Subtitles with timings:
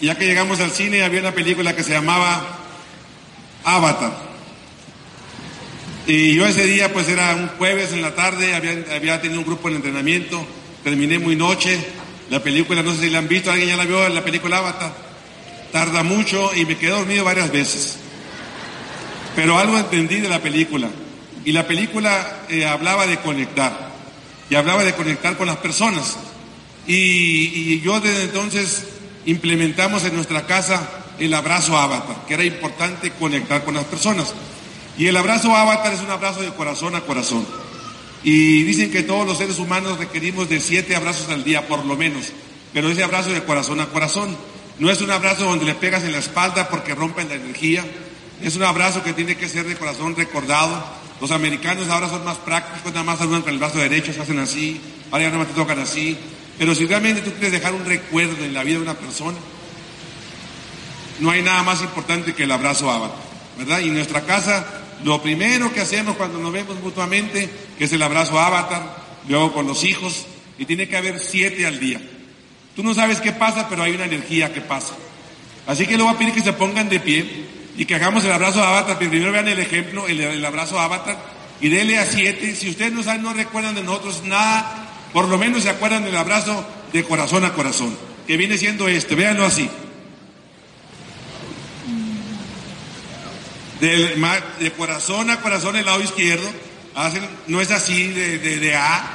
[0.00, 2.58] Ya que llegamos al cine había una película que se llamaba
[3.64, 4.26] Avatar.
[6.06, 9.70] Y yo ese día, pues era un jueves en la tarde, había, tenido un grupo
[9.70, 10.46] de entrenamiento,
[10.84, 11.78] terminé muy noche.
[12.30, 14.92] La película, no sé si la han visto, alguien ya la vio, la película Avatar.
[15.72, 17.96] Tarda mucho y me quedé dormido varias veces.
[19.34, 20.88] Pero algo entendí de la película.
[21.44, 23.92] Y la película eh, hablaba de conectar.
[24.50, 26.16] Y hablaba de conectar con las personas.
[26.86, 28.84] Y yo desde entonces
[29.26, 34.34] implementamos en nuestra casa el abrazo avatar, que era importante conectar con las personas.
[34.98, 37.46] Y el abrazo avatar es un abrazo de corazón a corazón.
[38.22, 41.96] Y dicen que todos los seres humanos requerimos de siete abrazos al día, por lo
[41.96, 42.26] menos.
[42.72, 44.36] Pero ese abrazo de corazón a corazón
[44.78, 47.84] no es un abrazo donde le pegas en la espalda porque rompen la energía.
[48.42, 50.84] Es un abrazo que tiene que ser de corazón recordado.
[51.20, 54.38] Los americanos ahora son más prácticos, nada más saludan con el brazo derecho, se hacen
[54.38, 54.78] así,
[55.10, 56.18] ahora ya nada más te tocan así.
[56.58, 59.36] Pero si realmente tú quieres dejar un recuerdo en la vida de una persona,
[61.20, 63.18] no hay nada más importante que el abrazo avatar,
[63.58, 63.80] ¿verdad?
[63.80, 68.38] Y en nuestra casa lo primero que hacemos cuando nos vemos mutuamente, es el abrazo
[68.38, 68.96] avatar,
[69.28, 70.26] luego con los hijos,
[70.58, 72.00] y tiene que haber siete al día.
[72.74, 74.94] Tú no sabes qué pasa, pero hay una energía que pasa.
[75.66, 77.44] Así que le voy a pedir que se pongan de pie
[77.76, 78.98] y que hagamos el abrazo avatar.
[78.98, 81.18] Primero vean el ejemplo, el, abrazo avatar,
[81.60, 82.54] y dele a siete.
[82.54, 84.85] Si ustedes no saben, no recuerdan de nosotros nada,
[85.16, 89.14] por lo menos se acuerdan del abrazo de corazón a corazón, que viene siendo este.
[89.14, 89.66] Véanlo así.
[93.80, 96.46] de corazón a corazón el lado izquierdo,
[97.46, 99.10] no es así de, de, A.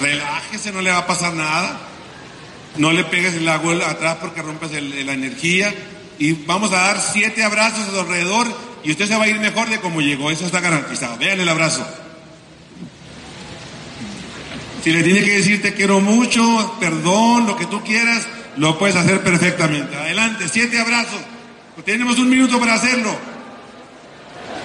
[0.00, 1.78] Relájese, no le va a pasar nada.
[2.78, 5.74] No le pegues el agua atrás porque rompes la energía.
[6.18, 8.46] Y vamos a dar siete abrazos alrededor
[8.82, 10.30] y usted se va a ir mejor de como llegó.
[10.30, 11.18] Eso está garantizado.
[11.18, 11.86] Vean el abrazo.
[14.82, 18.96] Si le tiene que decir te quiero mucho, perdón, lo que tú quieras, lo puedes
[18.96, 19.94] hacer perfectamente.
[19.94, 21.20] Adelante, siete abrazos.
[21.84, 23.10] Tenemos un minuto para hacerlo.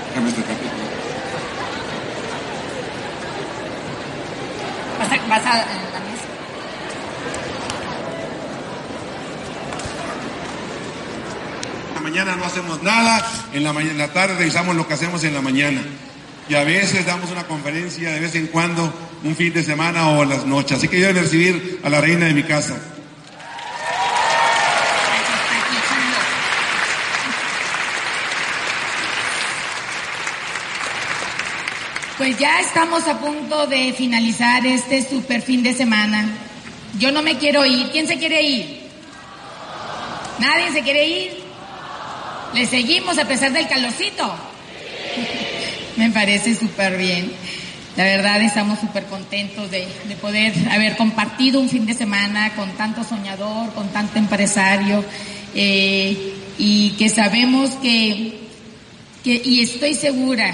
[0.10, 0.42] Déjame este
[5.28, 6.26] Vas a, la mesa.
[11.96, 15.24] la mañana no hacemos nada, en la, mañana, en la tarde revisamos lo que hacemos
[15.24, 15.82] en la mañana.
[16.48, 18.94] Y a veces damos una conferencia de vez en cuando,
[19.26, 20.78] un fin de semana o las noches.
[20.78, 22.76] Así que yo voy a recibir a la reina de mi casa.
[32.18, 36.30] Pues ya estamos a punto de finalizar este super fin de semana.
[36.98, 37.90] Yo no me quiero ir.
[37.92, 38.86] ¿Quién se quiere ir?
[40.40, 41.44] ¿Nadie se quiere ir?
[42.54, 44.34] ¿Le seguimos a pesar del calorcito?
[45.98, 47.34] me parece súper bien.
[47.96, 49.88] La verdad estamos súper contentos de,
[50.22, 55.06] poder haber compartido un fin de semana con tanto soñador, con tanto empresario
[55.54, 58.40] eh, y que sabemos que,
[59.24, 60.54] que, y estoy segura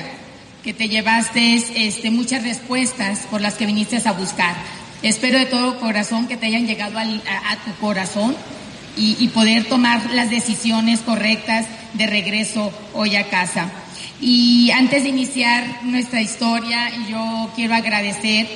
[0.64, 4.56] que te llevaste este, muchas respuestas por las que viniste a buscar.
[5.02, 7.04] Espero de todo corazón que te hayan llegado a,
[7.66, 8.36] tu corazón
[8.96, 13.72] y, poder tomar las decisiones correctas de regreso hoy a casa.
[14.22, 18.48] Y antes de iniciar nuestra historia, yo quiero agradecer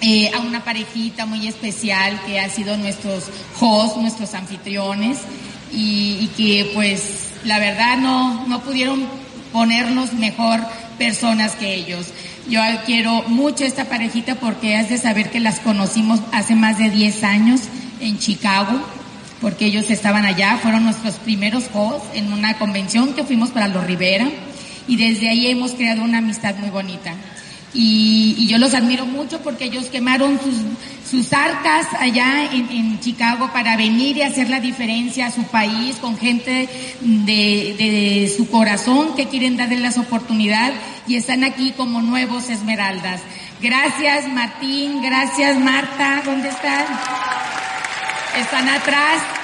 [0.00, 3.26] eh, a una parejita muy especial que ha sido nuestros
[3.60, 5.18] hosts, nuestros anfitriones,
[5.72, 9.06] y, que pues la verdad no, no pudieron
[9.52, 10.58] ponernos mejor
[10.98, 12.06] personas que ellos.
[12.48, 16.90] Yo quiero mucho esta parejita porque has de saber que las conocimos hace más de
[16.90, 17.60] 10 años
[18.00, 18.80] en Chicago,
[19.40, 23.86] porque ellos estaban allá, fueron nuestros primeros hosts en una convención que fuimos para los
[23.86, 24.28] Rivera
[24.86, 27.14] y desde ahí hemos creado una amistad muy bonita.
[27.72, 30.56] Y, yo los admiro mucho porque ellos quemaron sus,
[31.08, 36.18] sus arcas allá en, Chicago para venir y hacer la diferencia a su país con
[36.18, 36.68] gente
[37.00, 43.22] de, de su corazón que quieren darle las oportunidades y están aquí como nuevos esmeraldas.
[43.62, 46.84] Gracias Martín, gracias Marta, ¿dónde están?
[48.36, 49.39] Están atrás.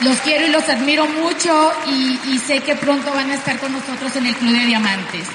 [0.00, 4.14] Los quiero y los admiro mucho y, sé que pronto van a estar con nosotros
[4.16, 5.26] en el Club de Diamantes.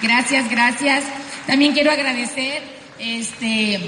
[0.00, 1.04] Gracias, gracias.
[1.46, 2.62] También quiero agradecer
[2.98, 3.80] este,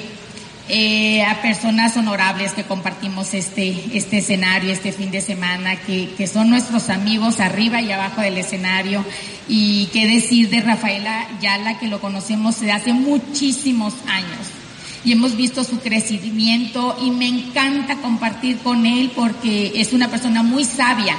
[0.68, 6.26] eh, a personas honorables que compartimos este, este escenario, este fin de semana, que, que
[6.26, 9.04] son nuestros amigos arriba y abajo del escenario.
[9.46, 14.63] Y qué decir de Rafaela Yala, que lo conocemos desde hace muchísimos años.
[15.04, 20.42] Y hemos visto su crecimiento y me encanta compartir con él porque es una persona
[20.42, 21.16] muy sabia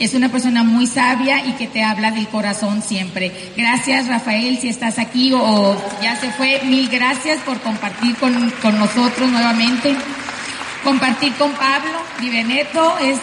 [0.00, 3.52] es una persona muy sabia y que te habla del corazón siempre.
[3.54, 8.32] Gracias Rafael, si estás aquí o, ya se fue, mil gracias por compartir con,
[8.78, 9.94] nosotros nuevamente.
[10.82, 13.18] compartir con Pablo Di Beneto, es,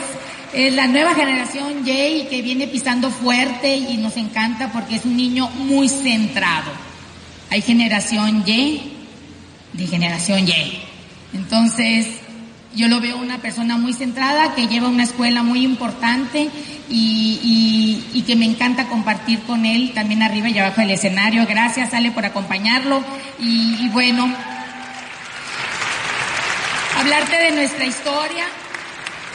[0.53, 5.17] es la nueva generación Jay que viene pisando fuerte y nos encanta porque es un
[5.17, 6.71] niño muy centrado.
[7.49, 8.96] Hay generación Y
[9.77, 10.79] de generación Y.
[11.33, 12.07] Entonces,
[12.75, 16.49] yo lo veo una persona muy centrada, que lleva una escuela muy importante
[16.89, 21.45] y, y, que me encanta compartir con él también arriba y abajo del escenario.
[21.47, 23.03] Gracias, Ale, por acompañarlo.
[23.39, 24.29] Y, y bueno,
[26.99, 28.45] hablarte de nuestra historia.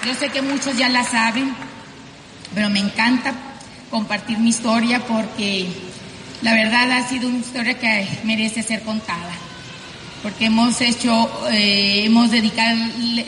[0.06, 1.54] Yo sé que muchos ya la saben,
[2.54, 3.32] pero me encanta
[3.90, 5.68] compartir mi historia porque
[6.42, 9.32] la verdad ha sido una historia que merece ser contada
[10.22, 12.78] porque hemos hecho, eh, hemos dedicado,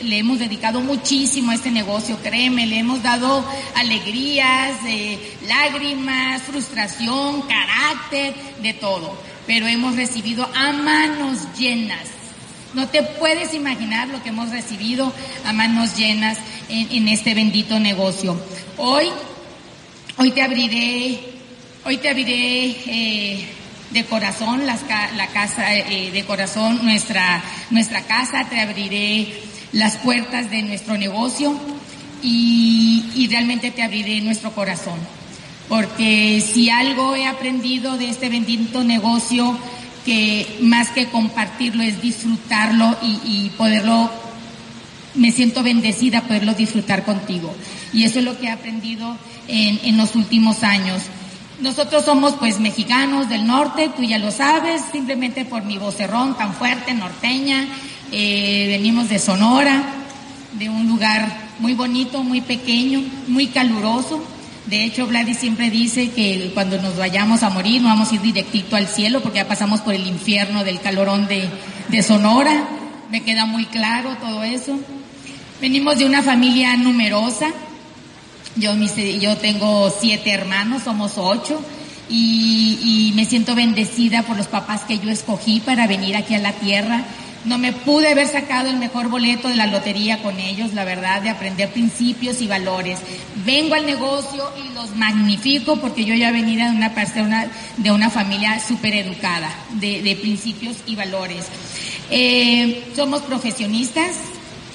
[0.03, 3.45] le, hemos dedicado muchísimo a este negocio, créeme, le hemos dado
[3.75, 12.07] alegrías, eh, lágrimas, frustración, carácter, de todo, pero hemos recibido a manos llenas.
[12.73, 15.13] No te puedes imaginar lo que hemos recibido
[15.45, 16.37] a manos llenas
[16.69, 18.39] en, en este bendito negocio.
[18.77, 19.07] Hoy,
[20.17, 21.19] hoy te abriré,
[21.83, 23.54] hoy te abriré eh,
[23.91, 24.81] de corazón, las,
[25.15, 29.33] la casa eh, de corazón, nuestra, nuestra casa, te abriré
[29.71, 31.57] las puertas de nuestro negocio
[32.21, 34.99] y, y realmente te abriré nuestro corazón.
[35.69, 39.57] Porque si algo he aprendido de este bendito negocio,
[40.05, 44.11] que más que compartirlo es disfrutarlo y, y poderlo,
[45.15, 47.53] me siento bendecida poderlo disfrutar contigo.
[47.91, 49.17] Y eso es lo que he aprendido
[49.47, 51.01] en, en los últimos años.
[51.59, 56.53] Nosotros somos pues mexicanos del norte, tú ya lo sabes, simplemente por mi vocerrón tan
[56.53, 57.65] fuerte, norteña.
[58.11, 59.83] Eh, venimos de Sonora,
[60.53, 64.21] de un lugar muy bonito, muy pequeño, muy caluroso.
[64.65, 68.21] De hecho, Vladi siempre dice que cuando nos vayamos a morir no vamos a ir
[68.21, 71.47] directito al cielo porque ya pasamos por el infierno del calorón de,
[71.87, 72.67] de Sonora.
[73.11, 74.77] Me queda muy claro todo eso.
[75.61, 77.47] Venimos de una familia numerosa,
[78.55, 81.61] yo, yo tengo siete hermanos, somos ocho,
[82.09, 86.39] y, y, me siento bendecida por los papás que yo escogí para venir aquí a
[86.39, 87.03] la tierra.
[87.45, 91.21] No me pude haber sacado el mejor boleto de la lotería con ellos, la verdad,
[91.21, 92.99] de aprender principios y valores.
[93.45, 97.47] Vengo al negocio y los magnifico porque yo ya venía de una persona,
[97.77, 101.45] de una familia súper educada, de, de, principios y valores.
[102.09, 104.15] Eh, somos profesionistas,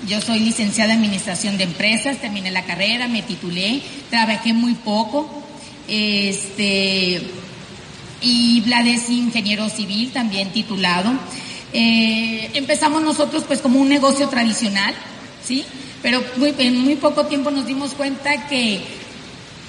[0.06, 5.28] yo soy licenciada en Administración de Empresas, terminé la carrera, me titulé, trabajé muy poco.
[5.88, 7.20] Este,
[8.20, 11.12] y Vlad es ingeniero civil, también titulado.
[11.72, 14.94] Eh, empezamos nosotros pues como un negocio tradicional,
[15.44, 15.64] ¿sí?
[16.02, 18.80] Pero muy, en muy poco tiempo nos dimos cuenta que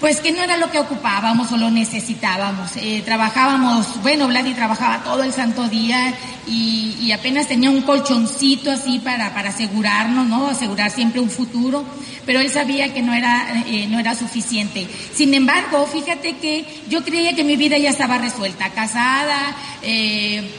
[0.02, 2.72] pues que no era lo que ocupábamos o lo necesitábamos.
[2.76, 6.14] Eh, trabajábamos, bueno, Vladi trabajaba todo el santo día
[6.48, 10.48] y, y apenas tenía un colchoncito así para, para asegurarnos, ¿no?
[10.48, 11.86] Asegurar siempre un futuro,
[12.26, 14.88] pero él sabía que no era, eh, no era suficiente.
[15.14, 20.50] Sin embargo, fíjate que yo creía que mi vida ya estaba resuelta, casada, eh,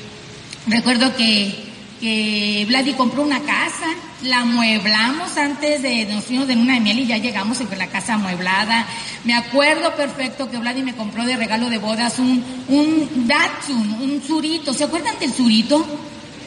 [0.69, 1.72] recuerdo que
[2.03, 3.87] que Vladi compró una casa,
[4.25, 7.87] la amueblamos antes de, nos fuimos de luna de miel y ya llegamos con la
[7.87, 8.89] casa amueblada.
[9.23, 14.21] Me acuerdo perfecto que Vladi me compró de regalo de bodas un, un Datsun, un
[14.21, 14.75] surito.
[14.75, 15.87] ¿Se acuerdan del surito?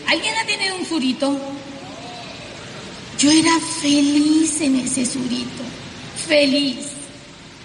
[0.10, 1.40] ¿Alguien ha tenido un surito?
[3.18, 5.64] Yo era feliz en ese surito,
[6.28, 6.95] feliz.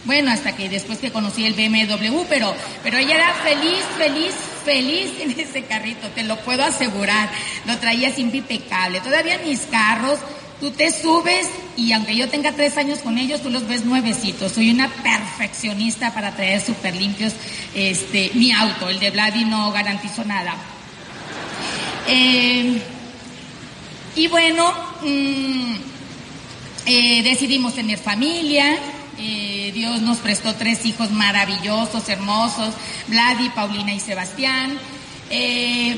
[0.05, 5.11] Bueno, hasta que después que conocí el BMW, pero, pero ella era feliz, feliz, feliz
[5.21, 7.31] en ese carrito, te lo puedo asegurar.
[7.67, 9.01] Lo traía sin impecable.
[9.01, 10.19] Todavía mis carros,
[10.59, 14.53] tú te subes y aunque yo tenga tres años con ellos, tú los ves nuevecitos.
[14.53, 17.35] Soy una perfeccionista para traer súper limpios
[17.75, 18.89] este, mi auto.
[18.89, 20.55] El de Vladi no garantizo nada.
[22.09, 22.81] Eh,
[24.17, 25.75] y bueno, mmm,
[26.87, 28.79] eh, decidimos tener familia.
[29.23, 32.73] Eh, Dios nos prestó tres hijos maravillosos, hermosos,
[33.07, 34.79] Vladi, Paulina y Sebastián.
[35.29, 35.95] Eh,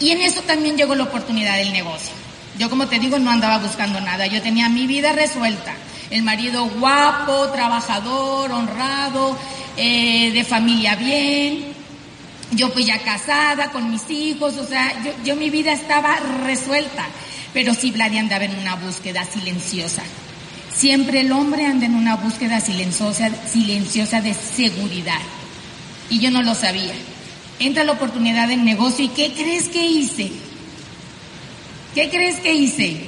[0.00, 2.12] y en eso también llegó la oportunidad del negocio.
[2.58, 4.26] Yo, como te digo, no andaba buscando nada.
[4.26, 5.74] Yo tenía mi vida resuelta.
[6.08, 9.38] El marido guapo, trabajador, honrado,
[9.76, 11.74] eh, de familia bien.
[12.52, 17.06] Yo pues ya casada con mis hijos, o sea, yo, yo mi vida estaba resuelta.
[17.52, 20.02] Pero sí, Vladi andaba en una búsqueda silenciosa.
[20.78, 25.20] Siempre el hombre anda en una búsqueda silenciosa, silenciosa de seguridad.
[26.08, 26.94] Y yo no lo sabía.
[27.58, 30.30] Entra la oportunidad del negocio y ¿qué crees que hice?
[31.94, 33.06] ¿Qué crees que hice?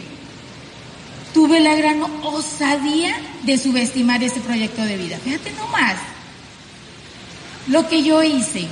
[1.33, 5.19] Tuve la gran osadía de subestimar ese proyecto de vida.
[5.23, 5.97] Fíjate nomás.
[7.69, 8.67] Lo que yo hice,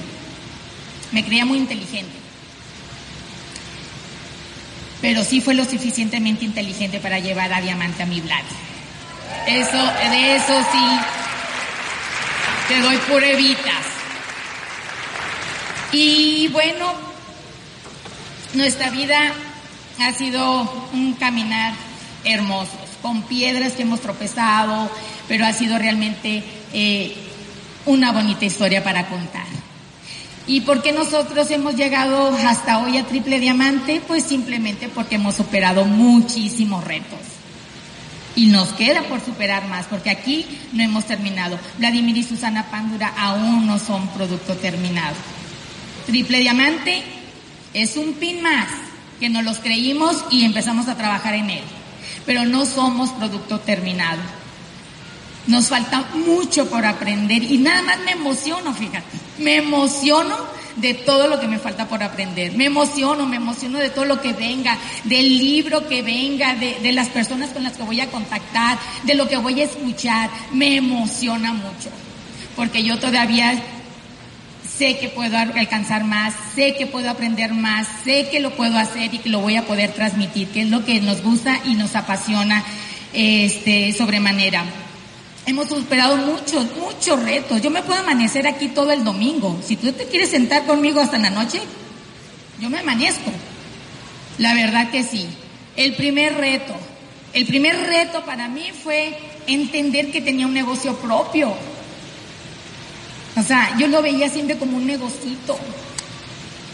[1.12, 2.18] me creía muy inteligente.
[5.00, 8.42] pero sí fue lo suficientemente inteligente para llevar a Diamante a mi Vlad.
[9.46, 10.98] Eso, de eso sí,
[12.68, 13.84] te doy pruebitas.
[15.92, 16.92] Y bueno,
[18.54, 19.32] nuestra vida
[20.00, 21.72] ha sido un caminar
[22.24, 24.90] hermoso, con piedras que hemos tropezado,
[25.28, 26.42] pero ha sido realmente
[26.72, 27.16] eh,
[27.86, 29.46] una bonita historia para contar.
[30.46, 34.00] ¿Y por qué nosotros hemos llegado hasta hoy a triple diamante?
[34.06, 37.37] Pues simplemente porque hemos superado muchísimos retos.
[38.38, 41.58] Y nos queda por superar más, porque aquí no hemos terminado.
[41.76, 45.16] Vladimir y Susana Pándura aún no son producto terminado.
[46.06, 47.02] Triple diamante
[47.74, 48.68] es un pin más,
[49.18, 51.64] que nos los creímos y empezamos a trabajar en él.
[52.26, 54.22] Pero no somos producto terminado.
[55.48, 60.36] Nos falta mucho por aprender y nada más me emociono, fíjate, me emociono
[60.80, 62.52] de todo lo que me falta por aprender.
[62.56, 66.92] Me emociono, me emociono de todo lo que venga, del libro que venga, de, de,
[66.92, 70.30] las personas con las que voy a contactar, de lo que voy a escuchar.
[70.52, 71.90] Me emociona mucho,
[72.56, 73.60] porque yo todavía
[74.78, 79.12] sé que puedo alcanzar más, sé que puedo aprender más, sé que lo puedo hacer
[79.12, 81.96] y que lo voy a poder transmitir, que es lo que nos gusta y nos
[81.96, 82.64] apasiona
[83.12, 84.64] este sobremanera.
[85.48, 87.62] Hemos superado muchos, muchos retos.
[87.62, 89.58] Yo me puedo amanecer aquí todo el domingo.
[89.64, 91.58] Si tú te quieres sentar conmigo hasta la noche,
[92.60, 93.32] yo me amanezco.
[94.36, 95.26] La verdad que sí.
[95.74, 96.74] El primer reto,
[97.32, 101.54] el primer reto para mí fue entender que tenía un negocio propio.
[103.34, 105.58] O sea, yo lo veía siempre como un negocito.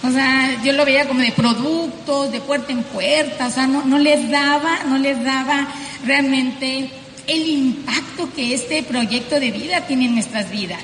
[0.02, 3.46] O sea, yo lo veía como de productos, de puerta en puerta.
[3.46, 5.68] O sea, no, no les daba, no les daba
[6.04, 6.90] realmente
[7.26, 10.82] el impacto que este proyecto de vida tiene en nuestras vidas.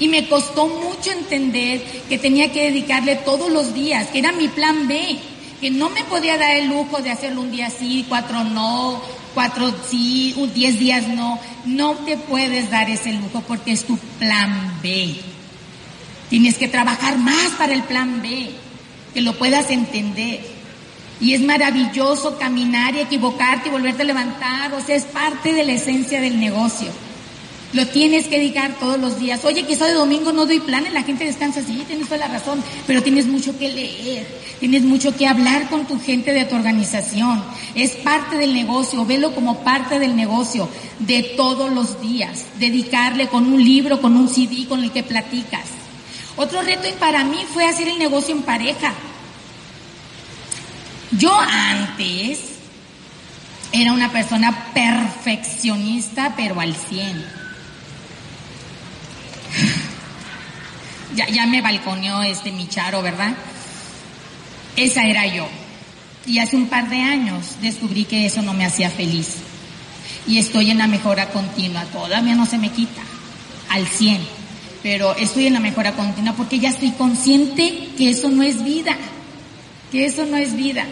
[0.00, 4.48] Y me costó mucho entender que tenía que dedicarle todos los días, que era mi
[4.48, 5.18] plan B,
[5.60, 9.00] que no me podía dar el lujo de hacerlo un día sí, cuatro no,
[9.34, 11.38] cuatro sí, un diez días no.
[11.64, 15.14] No te puedes dar ese lujo porque es tu plan B.
[16.28, 18.50] Tienes que trabajar más para el plan B,
[19.12, 20.53] que lo puedas entender.
[21.24, 24.74] Y es maravilloso caminar y equivocarte y volverte a levantar.
[24.74, 26.88] O sea, es parte de la esencia del negocio.
[27.72, 29.42] Lo tienes que dedicar todos los días.
[29.42, 31.62] Oye, quizá de domingo no doy planes, la gente descansa.
[31.62, 34.28] Sí, tienes toda la razón, pero tienes mucho que leer,
[34.60, 37.42] tienes mucho que hablar con tu gente de tu organización.
[37.74, 42.44] Es parte del negocio, velo como parte del negocio de todos los días.
[42.60, 45.64] Dedicarle con un libro, con un CD con el que platicas.
[46.36, 48.92] Otro reto para mí fue hacer el negocio en pareja.
[51.12, 52.40] Yo antes
[53.72, 57.24] era una persona perfeccionista, pero al 100.
[61.16, 63.34] Ya, ya me balconeó este Micharo, ¿verdad?
[64.76, 65.46] Esa era yo.
[66.26, 69.36] Y hace un par de años descubrí que eso no me hacía feliz.
[70.26, 71.84] Y estoy en la mejora continua.
[71.84, 73.02] Todavía no se me quita
[73.68, 74.20] al 100.
[74.82, 78.96] Pero estoy en la mejora continua porque ya estoy consciente que eso no es vida.
[80.02, 80.84] Eso no es vida.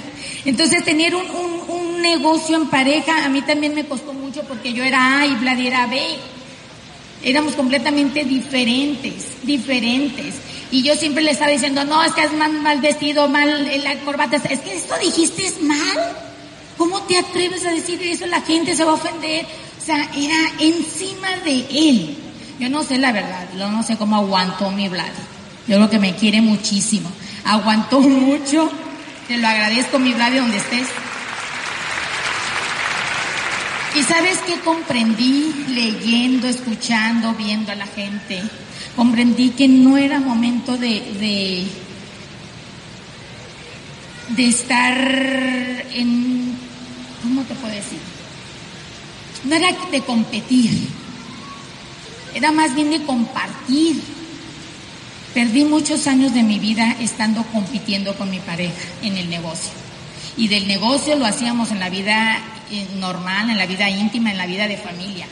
[0.44, 4.72] Entonces tener un, un, un negocio en pareja a mí también me costó mucho porque
[4.72, 6.00] yo era A y Vlad era B.
[7.24, 10.34] Éramos completamente diferentes, diferentes.
[10.72, 13.94] Y yo siempre le estaba diciendo, no, es que es mal, mal vestido, mal la
[14.00, 14.36] corbata.
[14.36, 16.16] Es que esto dijiste es mal.
[16.78, 18.26] ¿Cómo te atreves a decir eso?
[18.26, 19.44] La gente se va a ofender.
[19.80, 22.16] O sea, era encima de él.
[22.58, 25.12] Yo no sé la verdad, yo no sé cómo aguantó mi Vlad.
[25.68, 27.10] Yo creo que me quiere muchísimo.
[27.44, 28.70] Aguantó mucho.
[29.28, 30.88] Te lo agradezco, mi Vlad, de donde estés.
[33.94, 38.42] Y sabes qué comprendí leyendo, escuchando, viendo a la gente.
[38.96, 40.88] Comprendí que no era momento de,
[41.20, 41.66] de,
[44.30, 44.96] de estar
[45.94, 46.56] en,
[47.22, 47.98] ¿cómo te puedo decir?
[49.44, 50.88] No era de competir,
[52.34, 54.00] era más bien de compartir.
[55.34, 59.70] Perdí muchos años de mi vida estando compitiendo con mi pareja en el negocio.
[60.36, 62.38] Y del negocio lo hacíamos en la vida
[62.98, 65.26] normal, en la vida íntima, en la vida de familia.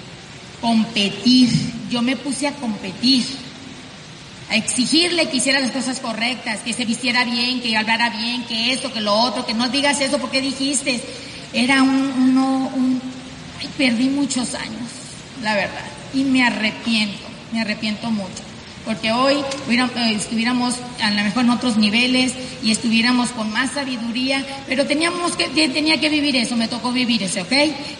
[0.60, 1.50] Competir.
[1.90, 3.26] Yo me puse a competir.
[4.48, 8.72] A exigirle que hiciera las cosas correctas, que se vistiera bien, que hablara bien, que
[8.72, 11.00] esto, que lo otro, que no digas eso porque dijiste.
[11.52, 13.02] Era un, uno, un,
[13.76, 14.88] perdí muchos años,
[15.42, 15.86] la verdad.
[16.14, 18.49] Y me arrepiento, me arrepiento mucho
[18.84, 19.36] porque hoy
[19.68, 25.36] eh, estuviéramos a lo mejor en otros niveles y estuviéramos con más sabiduría, pero teníamos
[25.36, 27.52] que, tenía que vivir eso, me tocó vivir eso, ¿ok?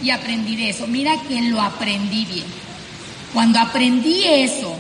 [0.03, 0.87] Y aprendí eso.
[0.87, 2.47] Mira que lo aprendí bien.
[3.33, 4.75] Cuando aprendí eso,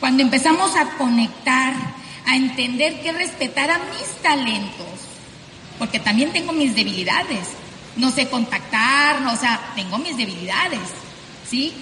[0.00, 1.74] cuando empezamos a conectar,
[2.26, 4.96] a entender que respetar a mis talentos
[5.78, 7.48] porque también tengo mis debilidades.
[7.96, 10.80] No sé contactar, o sea, tengo mis debilidades,
[11.48, 11.72] ¿sí?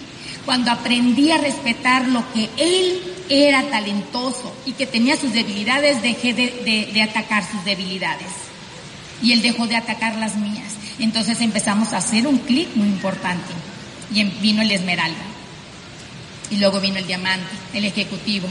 [0.45, 6.35] Cuando aprendí a respetar lo que él era talentoso y que tenía sus debilidades, dejé
[6.35, 8.29] de, atacar sus debilidades.
[9.23, 10.75] Y él dejó de atacar las mías.
[10.99, 13.53] Entonces empezamos a hacer un clic muy importante.
[14.13, 15.17] Y vino el esmeralda.
[16.51, 18.49] Y luego vino el diamante, el ejecutivo.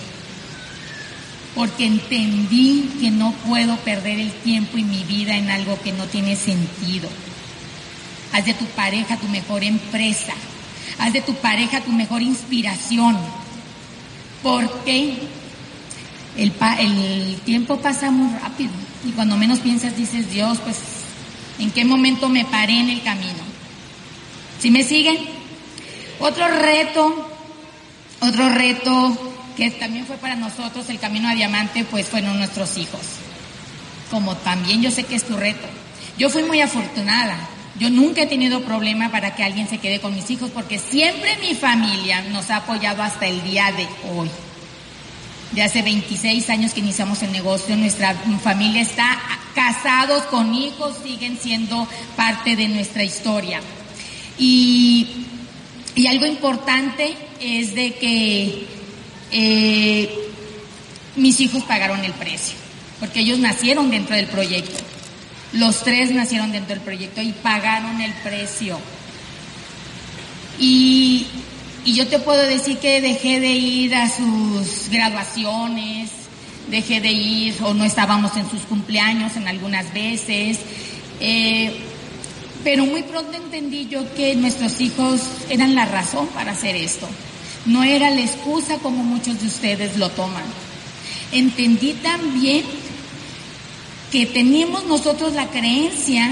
[1.53, 6.05] Porque entendí que no puedo perder el tiempo y mi vida en algo que no
[6.05, 7.07] tiene sentido.
[8.31, 10.33] Haz de tu pareja tu mejor empresa.
[10.99, 13.17] Haz de tu pareja tu mejor inspiración.
[14.41, 15.17] Porque
[16.37, 18.71] el, el tiempo pasa muy rápido.
[19.05, 20.77] Y cuando menos piensas dices, Dios, pues,
[21.59, 23.43] ¿en qué momento me paré en el camino?
[24.59, 25.17] ¿Sí me siguen?
[26.19, 27.29] Otro reto,
[28.21, 33.01] otro reto que también fue para nosotros el camino a diamante, pues fueron nuestros hijos.
[34.09, 35.67] Como también yo sé que es tu reto.
[36.17, 37.37] Yo fui muy afortunada.
[37.83, 41.35] Yo nunca he tenido problema para que alguien se quede con mis hijos porque siempre
[41.41, 44.29] mi familia nos ha apoyado hasta el día de hoy.
[45.51, 49.19] De hace 26 años que iniciamos el negocio, nuestra familia está
[49.53, 51.85] casados con hijos, siguen siendo
[52.15, 53.59] parte de nuestra historia.
[54.39, 55.25] Y,
[56.07, 58.65] algo importante es de que
[59.33, 60.09] eh,
[61.17, 62.55] mis hijos pagaron el precio,
[63.01, 64.92] porque ellos nacieron dentro del proyecto.
[65.53, 68.79] Los tres nacieron dentro del proyecto y pagaron el precio.
[70.59, 71.27] Y,
[71.85, 76.09] y yo te puedo decir que dejé de ir a sus graduaciones,
[76.69, 80.59] dejé de ir o no estábamos en sus cumpleaños en algunas veces.
[81.19, 81.71] Eh,
[82.63, 87.07] pero muy pronto entendí yo que nuestros hijos eran la razón para hacer esto.
[87.65, 90.43] No era la excusa como muchos de ustedes lo toman.
[91.31, 92.63] Entendí también
[94.13, 96.29] que teníamos nosotros la creencia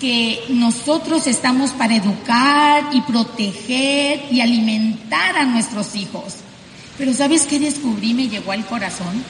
[0.00, 6.36] que nosotros estamos para educar y proteger y alimentar a nuestros hijos.
[6.96, 8.14] Pero ¿sabes qué descubrí?
[8.14, 9.22] Me llegó al corazón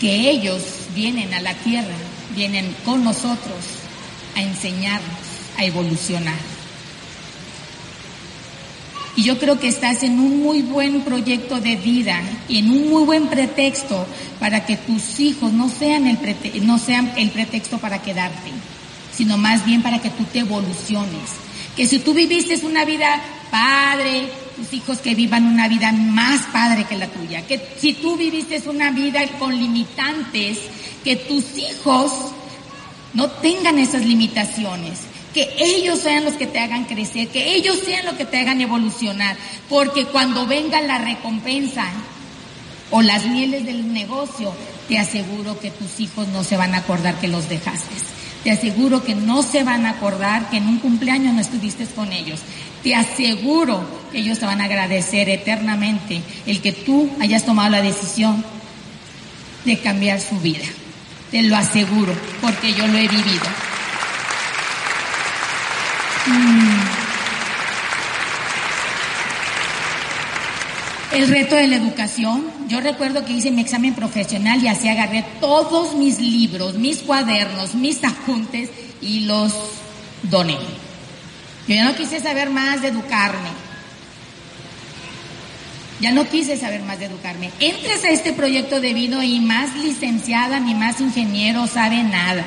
[0.00, 0.60] que ellos
[0.92, 1.94] vienen a la tierra,
[2.34, 3.64] vienen con nosotros
[4.34, 5.20] a enseñarnos
[5.58, 6.51] a evolucionar.
[9.14, 12.88] Y yo creo que estás en un muy buen proyecto de vida y en un
[12.88, 14.06] muy buen pretexto
[14.40, 16.18] para que tus hijos no sean el,
[16.66, 18.50] no sean el pretexto para quedarte,
[19.14, 21.30] sino más bien para que tú te evoluciones.
[21.76, 23.20] Que si tú viviste una vida
[23.50, 27.46] padre, tus hijos que vivan una vida más padre que la tuya.
[27.46, 30.58] Que si tú viviste una vida con limitantes,
[31.04, 32.12] que tus hijos
[33.12, 38.04] no tengan esas limitaciones que ellos sean los que te hagan crecer, que ellos sean
[38.04, 39.36] los que te hagan evolucionar,
[39.68, 41.86] porque cuando venga la recompensa
[42.90, 44.52] o las mieles del negocio,
[44.88, 47.94] te aseguro que tus hijos no se van a acordar que los dejaste.
[48.44, 52.12] Te aseguro que no se van a acordar que en un cumpleaños no estuviste con
[52.12, 52.40] ellos.
[52.82, 57.82] Te aseguro que ellos te van a agradecer eternamente el que tú hayas tomado la
[57.82, 58.44] decisión
[59.64, 60.64] de cambiar su vida.
[61.30, 63.71] Te lo aseguro, porque yo lo he vivido.
[66.26, 67.12] Mm.
[71.12, 72.46] El reto de la educación.
[72.68, 77.74] Yo recuerdo que hice mi examen profesional y así agarré todos mis libros, mis cuadernos,
[77.74, 78.70] mis apuntes
[79.02, 79.52] y los
[80.22, 80.56] doné.
[81.68, 83.50] Yo ya no quise saber más de educarme.
[86.00, 87.50] Ya no quise saber más de educarme.
[87.60, 92.44] Entres a este proyecto de vida y más licenciada ni más ingeniero sabe nada.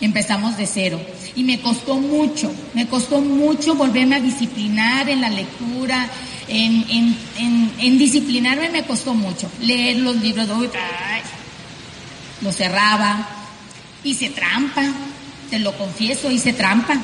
[0.00, 1.00] Empezamos de cero.
[1.36, 6.08] Y me costó mucho, me costó mucho volverme a disciplinar en la lectura,
[6.48, 9.50] en, en, en, disciplinarme me costó mucho.
[9.60, 10.70] Leer los libros, de
[12.40, 13.28] lo cerraba,
[14.02, 14.82] hice trampa,
[15.50, 16.98] te lo confieso, hice trampa.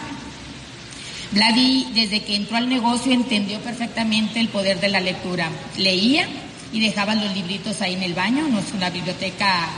[1.33, 5.51] Vladi, desde que entró al negocio, entendió perfectamente el poder de la lectura.
[5.77, 6.27] Leía
[6.73, 9.69] y dejaba los libritos ahí en el baño, no es una biblioteca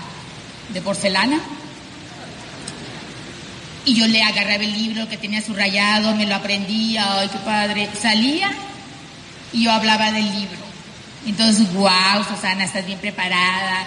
[0.73, 1.41] de porcelana,
[3.89, 7.89] y yo le agarraba el libro que tenía subrayado, me lo aprendía, ay, qué padre.
[7.99, 8.51] Salía
[9.51, 10.59] y yo hablaba del libro.
[11.27, 13.87] Entonces, wow, Susana, estás bien preparada.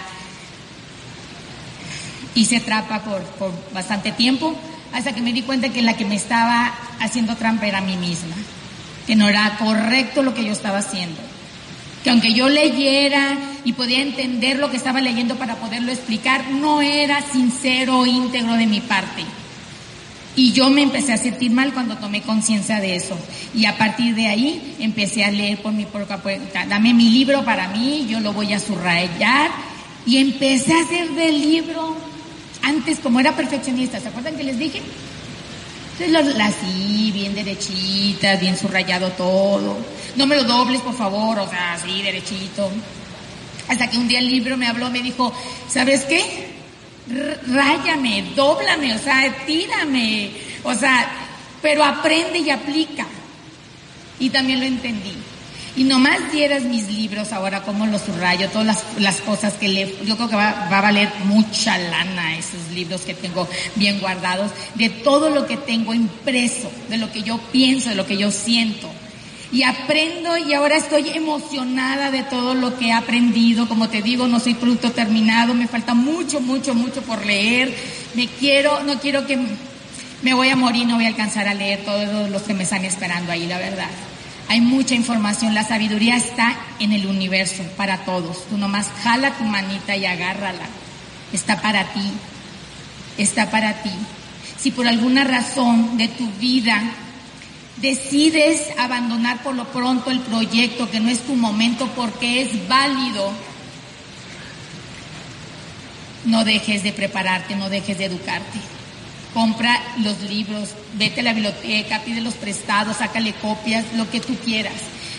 [2.34, 3.22] Hice trampa por,
[3.72, 4.56] bastante tiempo,
[4.92, 7.96] hasta que me di cuenta que la que me estaba haciendo trampa era a mí
[7.96, 8.34] misma,
[9.06, 11.20] que no era correcto lo que yo estaba haciendo.
[12.02, 16.82] Que aunque yo leyera y podía entender lo que estaba leyendo para poderlo explicar, no
[16.82, 19.24] era sincero, íntegro de mi parte.
[20.34, 23.16] Y yo me empecé a sentir mal cuando tomé conciencia de eso.
[23.54, 26.64] Y a partir de ahí empecé a leer por mi propia cuenta.
[26.66, 29.50] Dame mi libro para mí, yo lo voy a subrayar.
[30.06, 31.96] Y empecé a hacer del libro
[32.62, 34.80] Antes, como era perfeccionista, ¿se acuerdan que les dije?
[35.98, 39.76] Entonces las así, bien derechitas, bien subrayado todo.
[40.16, 42.70] No me lo dobles, por favor, o sea, así, derechito.
[43.68, 45.32] Hasta que un día el libro me habló, me dijo,
[45.68, 46.51] ¿sabes qué?
[47.48, 50.30] Ráyame, dóblame, o sea, tírame,
[50.62, 51.10] o sea,
[51.60, 53.06] pero aprende y aplica.
[54.18, 55.14] Y también lo entendí.
[55.74, 59.96] Y nomás dieras mis libros ahora, como los subrayo, todas las, las cosas que le,
[60.04, 64.50] yo creo que va, va, a valer mucha lana esos libros que tengo bien guardados,
[64.74, 68.30] de todo lo que tengo impreso, de lo que yo pienso, de lo que yo
[68.30, 68.90] siento.
[69.52, 73.68] Y aprendo y ahora estoy emocionada de todo lo que he aprendido.
[73.68, 77.74] Como te digo, no soy producto terminado, me falta mucho, mucho, mucho por leer.
[78.14, 79.38] Me quiero, no quiero que
[80.22, 82.84] me voy a morir, no voy a alcanzar a leer todos los que me están
[82.86, 83.90] esperando ahí, la verdad.
[84.48, 88.46] Hay mucha información, la sabiduría está en el universo para todos.
[88.48, 90.66] Tú nomás jala tu manita y agárrala.
[91.32, 92.10] Está para ti,
[93.18, 93.90] está para ti.
[94.58, 96.82] Si por alguna razón de tu vida
[97.76, 103.32] decides abandonar por lo pronto el proyecto, que no es tu momento porque es válido,
[106.24, 108.58] no dejes de prepararte, no dejes de educarte.
[109.34, 114.36] Compra los libros, vete a la biblioteca, pide los prestados, sácale copias, lo que tú
[114.36, 114.74] quieras,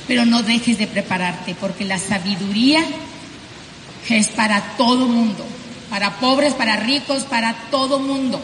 [0.07, 2.83] pero no dejes de prepararte, porque la sabiduría
[4.09, 5.43] es para todo mundo,
[5.89, 8.39] para pobres, para ricos, para todo mundo,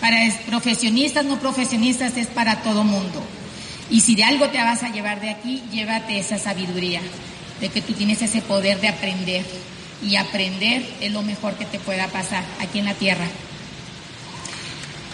[0.00, 3.22] para profesionistas, no profesionistas, es para todo mundo.
[3.90, 7.00] Y si de algo te vas a llevar de aquí, llévate esa sabiduría,
[7.60, 9.44] de que tú tienes ese poder de aprender.
[10.02, 13.26] Y aprender es lo mejor que te pueda pasar aquí en la tierra.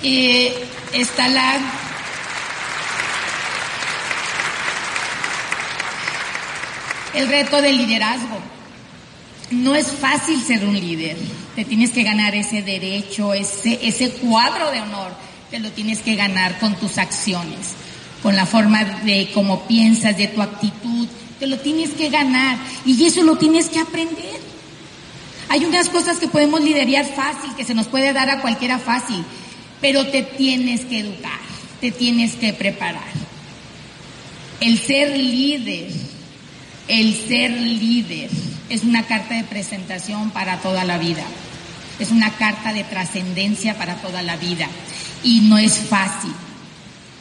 [0.03, 0.49] Y
[0.93, 1.61] está la
[7.15, 8.39] el reto del liderazgo.
[9.51, 11.17] No es fácil ser un líder.
[11.55, 15.13] Te tienes que ganar ese derecho, ese, ese cuadro de honor.
[15.51, 17.75] Te lo tienes que ganar con tus acciones,
[18.23, 21.09] con la forma de cómo piensas, de tu actitud.
[21.39, 22.59] Te lo tienes que ganar.
[22.85, 24.41] Y eso lo tienes que aprender.
[25.49, 29.25] Hay unas cosas que podemos liderar fácil, que se nos puede dar a cualquiera fácil
[29.83, 31.41] pero te tienes que educar,
[31.81, 33.03] te tienes que preparar.
[34.61, 35.91] El ser líder,
[36.87, 38.31] el ser líder
[38.71, 41.25] es una carta de presentación para toda la vida,
[41.99, 44.69] es una carta de trascendencia para toda la vida
[45.25, 46.33] y no es fácil.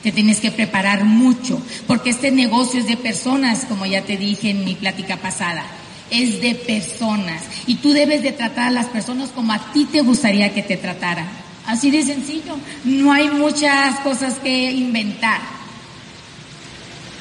[0.04, 4.50] Te tienes que preparar mucho, porque este negocio es de personas, como ya te dije
[4.50, 5.64] en mi plática pasada,
[6.10, 7.44] es de personas.
[7.68, 10.78] Y tú debes de tratar a las personas como a ti te gustaría que te
[10.78, 11.28] trataran.
[11.66, 12.58] Así de sencillo.
[12.84, 15.40] No hay muchas cosas que inventar.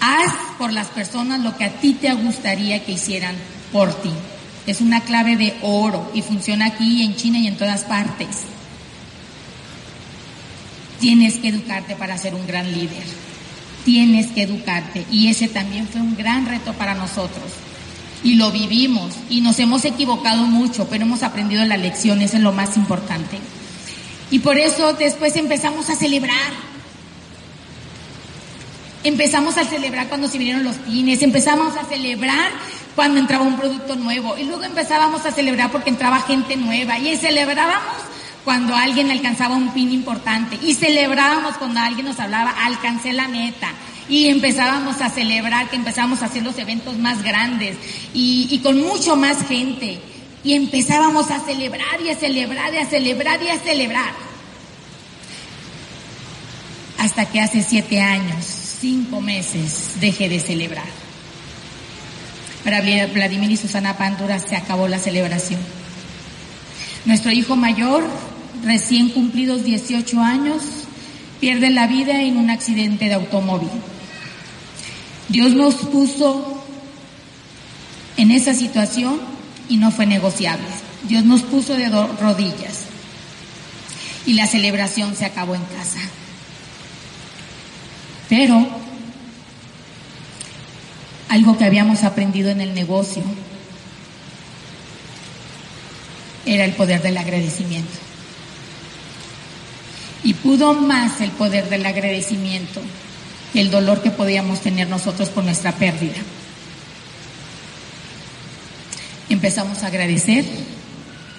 [0.00, 3.36] Haz por las personas lo que a ti te gustaría que hicieran
[3.72, 4.10] por ti.
[4.66, 8.28] Es una clave de oro y funciona aquí en China y en todas partes.
[11.00, 13.02] Tienes que educarte para ser un gran líder.
[13.84, 15.06] Tienes que educarte.
[15.10, 17.50] Y ese también fue un gran reto para nosotros.
[18.22, 19.14] Y lo vivimos.
[19.30, 22.20] Y nos hemos equivocado mucho, pero hemos aprendido la lección.
[22.20, 23.38] Eso es lo más importante.
[24.30, 26.70] Y por eso después empezamos a celebrar.
[29.02, 32.50] Empezamos a celebrar cuando se vinieron los pines, empezamos a celebrar
[32.94, 37.16] cuando entraba un producto nuevo y luego empezábamos a celebrar porque entraba gente nueva y
[37.16, 37.96] celebrábamos
[38.50, 43.68] cuando alguien alcanzaba un pin importante y celebrábamos cuando alguien nos hablaba, alcancé la meta
[44.08, 47.76] y empezábamos a celebrar que empezábamos a hacer los eventos más grandes
[48.12, 50.00] y, con mucho más gente.
[50.42, 54.12] Y empezábamos a celebrar y a celebrar y a celebrar y a celebrar.
[56.98, 58.44] Hasta que hace siete años,
[58.80, 60.90] cinco meses, dejé de celebrar.
[62.64, 65.60] Para Vladimir y Susana Pandura se acabó la celebración.
[67.04, 68.02] Nuestro hijo mayor,
[68.64, 70.62] recién cumplidos 18 años,
[71.40, 73.70] pierde la vida en un accidente de automóvil.
[75.28, 76.64] Dios nos puso
[78.16, 79.20] en esa situación
[79.68, 80.66] y no fue negociable.
[81.08, 82.84] Dios nos puso de rodillas
[84.26, 86.00] y la celebración se acabó en casa.
[88.28, 88.68] Pero
[91.28, 93.22] algo que habíamos aprendido en el negocio
[96.44, 98.09] era el poder del agradecimiento.
[100.22, 102.80] Y pudo más el poder del agradecimiento
[103.52, 106.18] que el dolor que podíamos tener nosotros por nuestra pérdida
[109.30, 110.44] empezamos a agradecer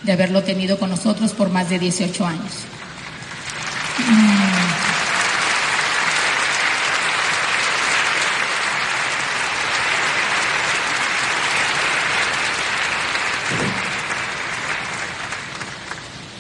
[0.03, 2.53] de haberlo tenido con nosotros por más de 18 años.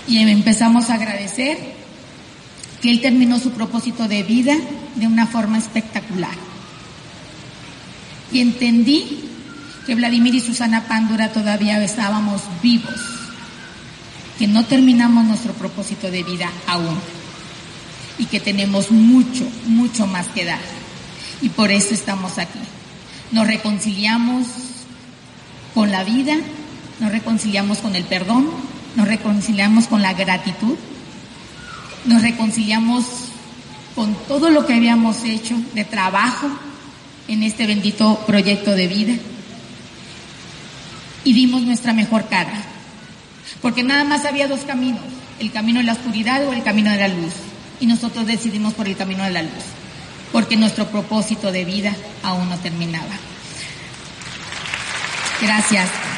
[0.07, 1.80] Y empezamos a agradecer
[2.81, 4.55] que él terminó su propósito de vida
[4.95, 6.35] de una forma espectacular.
[8.31, 9.19] Y entendí
[9.85, 12.95] que Vladimir y Susana Pándura todavía estábamos vivos,
[14.39, 16.97] que no terminamos nuestro propósito de vida aún
[18.17, 20.59] y que tenemos mucho, mucho más que dar.
[21.41, 22.59] Y por eso estamos aquí.
[23.31, 24.47] Nos reconciliamos
[25.73, 26.35] con la vida,
[26.99, 28.49] nos reconciliamos con el perdón,
[28.95, 30.75] nos reconciliamos con la gratitud,
[32.05, 33.05] nos reconciliamos
[33.95, 36.49] con todo lo que habíamos hecho de trabajo
[37.27, 39.13] en este bendito proyecto de vida
[41.23, 42.63] y dimos nuestra mejor cara,
[43.61, 45.01] porque nada más había dos caminos,
[45.39, 47.33] el camino de la oscuridad o el camino de la luz,
[47.79, 49.63] y nosotros decidimos por el camino de la luz,
[50.31, 53.13] porque nuestro propósito de vida aún no terminaba.
[55.41, 56.10] Gracias.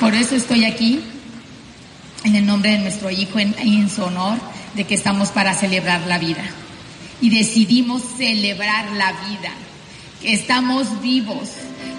[0.00, 1.00] Por eso estoy aquí,
[2.24, 4.38] en el nombre de nuestro hijo, en, en su honor,
[4.74, 6.42] de que estamos para celebrar la vida.
[7.20, 9.52] Y decidimos celebrar la vida,
[10.22, 11.50] que estamos vivos.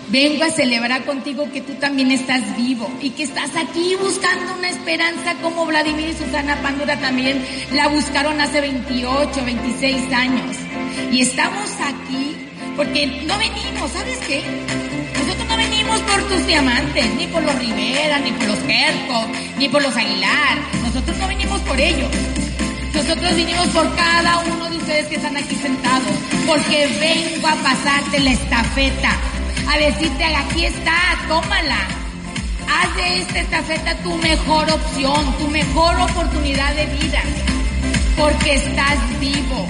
[0.10, 4.70] Vengo a celebrar contigo que tú también estás vivo y que estás aquí buscando una
[4.70, 10.58] esperanza como Vladimir y Susana Pandora también la buscaron hace 28, 26 años.
[11.12, 12.36] Y estamos aquí
[12.76, 14.42] porque no venimos, ¿sabes qué?
[15.32, 19.70] Nosotros no venimos por tus diamantes, ni por los Rivera, ni por los Kerko, ni
[19.70, 20.58] por los Aguilar.
[20.84, 22.10] Nosotros no venimos por ellos.
[22.94, 26.14] Nosotros vinimos por cada uno de ustedes que están aquí sentados,
[26.46, 29.12] porque vengo a pasarte la estafeta,
[29.70, 30.98] a decirte, aquí está,
[31.30, 31.80] tómala.
[32.68, 37.22] Haz de esta estafeta tu mejor opción, tu mejor oportunidad de vida,
[38.18, 39.66] porque estás vivo.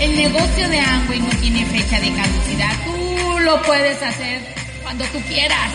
[0.00, 2.72] El negocio de Amway no tiene fecha de caducidad.
[2.86, 4.55] Tú lo puedes hacer
[4.86, 5.72] cuando tú quieras.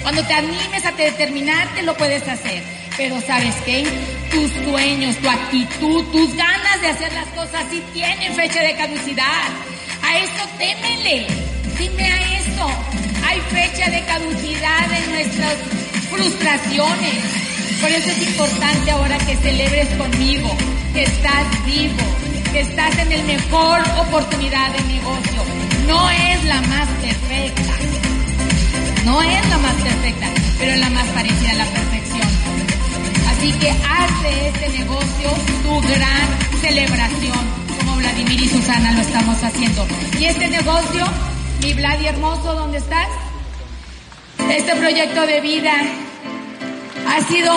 [0.00, 2.62] Cuando te animes a determinarte, lo puedes hacer.
[2.96, 3.84] Pero ¿sabes qué?
[4.30, 9.48] Tus sueños, tu actitud, tus ganas de hacer las cosas sí tienen fecha de caducidad.
[10.02, 11.26] A esto témele.
[11.78, 12.66] Dime a esto.
[13.26, 15.56] Hay fecha de caducidad en nuestras
[16.08, 17.24] frustraciones.
[17.82, 20.56] Por eso es importante ahora que celebres conmigo,
[20.94, 22.04] que estás vivo,
[22.52, 25.44] que estás en el mejor oportunidad de negocio.
[25.86, 27.15] No es la más perfecta.
[27.15, 27.15] No
[29.76, 30.26] perfecta,
[30.58, 32.28] pero es la más parecida a la perfección.
[33.30, 35.30] Así que haz de este negocio
[35.62, 36.28] tu gran
[36.60, 37.38] celebración,
[37.78, 39.86] como Vladimir y Susana lo estamos haciendo.
[40.18, 41.04] Y este negocio,
[41.62, 43.08] mi Vladi hermoso, ¿dónde estás?
[44.50, 45.72] Este proyecto de vida
[47.08, 47.52] ha sido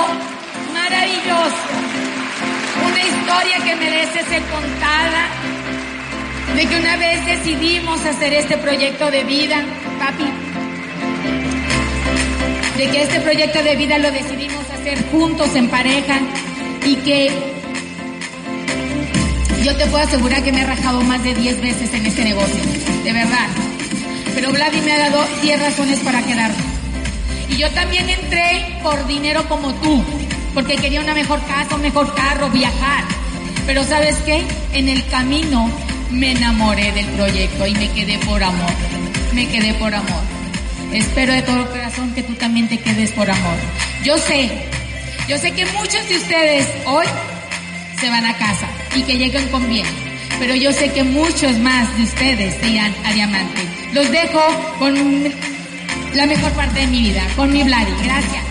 [0.73, 1.55] maravilloso.
[2.85, 5.27] Una historia que merece ser contada.
[6.55, 9.63] De que una vez decidimos hacer este proyecto de vida,
[9.99, 10.25] papi,
[12.79, 16.17] de que este proyecto de vida lo decidimos hacer juntos en pareja
[16.85, 17.29] y que
[19.65, 22.55] yo te puedo asegurar que me he rajado más de 10 veces en este negocio,
[23.03, 23.47] de verdad.
[24.33, 26.55] Pero Vladi me ha dado 10 razones para quedarme.
[27.49, 30.01] Y yo también entré por dinero como tú,
[30.53, 33.03] porque quería una mejor casa, un mejor carro, viajar.
[33.65, 34.41] Pero sabes qué?
[34.71, 35.69] En el camino
[36.11, 38.71] me enamoré del proyecto y me quedé por amor.
[39.33, 40.38] Me quedé por amor.
[40.93, 43.57] Espero de todo corazón que tú también te quedes por amor.
[44.03, 44.49] Yo sé,
[45.27, 47.05] yo sé que muchos de ustedes hoy
[47.99, 49.85] se van a casa y que lleguen con bien.
[50.39, 53.61] Pero yo sé que muchos más de ustedes se irán a Diamante.
[53.93, 54.41] Los dejo
[54.79, 54.95] con
[56.15, 57.91] la mejor parte de mi vida, con mi Vladi.
[58.03, 58.43] Gracias.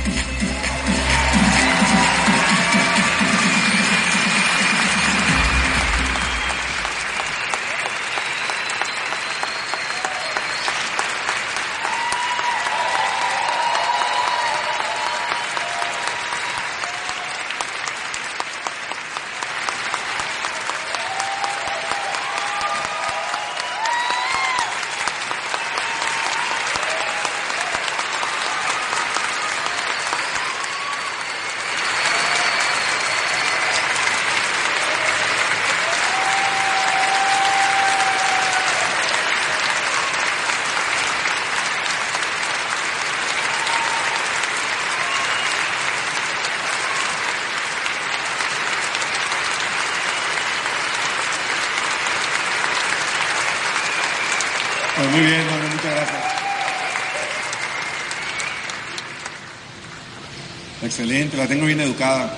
[60.99, 62.37] Excelente, la tengo bien educada.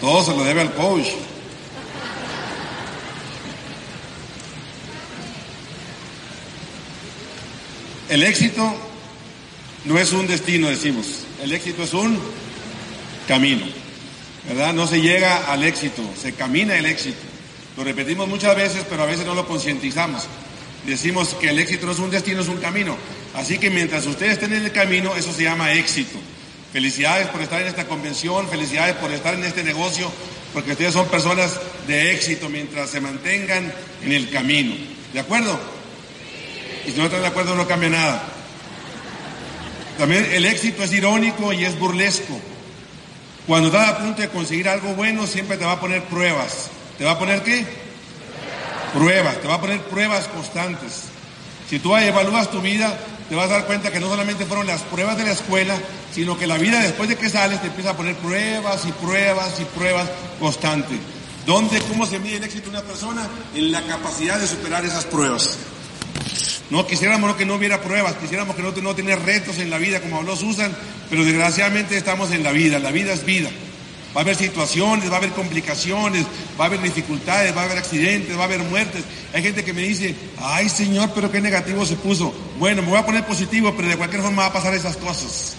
[0.00, 1.08] Todo se lo debe al coach.
[8.08, 8.74] El éxito
[9.84, 11.24] no es un destino, decimos.
[11.42, 12.18] El éxito es un
[13.28, 13.66] camino.
[14.48, 14.72] ¿Verdad?
[14.72, 17.18] No se llega al éxito, se camina el éxito.
[17.76, 20.22] Lo repetimos muchas veces, pero a veces no lo concientizamos.
[20.86, 22.96] Decimos que el éxito no es un destino, es un camino.
[23.38, 26.18] Así que mientras ustedes estén en el camino, eso se llama éxito.
[26.72, 30.10] Felicidades por estar en esta convención, felicidades por estar en este negocio,
[30.52, 31.52] porque ustedes son personas
[31.86, 33.72] de éxito mientras se mantengan
[34.02, 34.74] en el camino.
[35.12, 35.56] ¿De acuerdo?
[36.84, 38.28] Y si no están de acuerdo no cambia nada.
[39.98, 42.40] También el éxito es irónico y es burlesco.
[43.46, 46.70] Cuando estás a punto de conseguir algo bueno, siempre te va a poner pruebas.
[46.98, 47.64] ¿Te va a poner qué?
[48.92, 51.04] Pruebas, te va a poner pruebas constantes.
[51.70, 54.82] Si tú evalúas tu vida, te vas a dar cuenta que no solamente fueron las
[54.82, 55.76] pruebas de la escuela,
[56.12, 59.60] sino que la vida después de que sales te empieza a poner pruebas y pruebas
[59.60, 60.08] y pruebas
[60.40, 60.98] constantes.
[61.46, 63.26] ¿Dónde, cómo se mide el éxito de una persona?
[63.54, 65.56] En la capacidad de superar esas pruebas.
[66.70, 70.00] No quisiéramos que no hubiera pruebas, quisiéramos que no, no tener retos en la vida
[70.00, 70.70] como habló Susan,
[71.08, 73.50] pero desgraciadamente estamos en la vida, la vida es vida.
[74.18, 76.26] Va a haber situaciones, va a haber complicaciones,
[76.58, 79.04] va a haber dificultades, va a haber accidentes, va a haber muertes.
[79.32, 82.34] Hay gente que me dice, ay Señor, pero qué negativo se puso.
[82.58, 85.54] Bueno, me voy a poner positivo, pero de cualquier forma va a pasar esas cosas.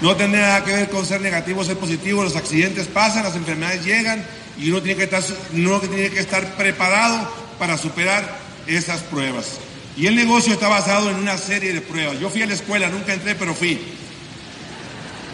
[0.00, 2.24] No tiene nada que ver con ser negativo o ser positivo.
[2.24, 4.26] Los accidentes pasan, las enfermedades llegan
[4.58, 9.60] y uno tiene que estar, uno tiene que estar preparado para superar esas pruebas.
[9.96, 12.18] Y el negocio está basado en una serie de pruebas.
[12.18, 13.78] Yo fui a la escuela, nunca entré, pero fui.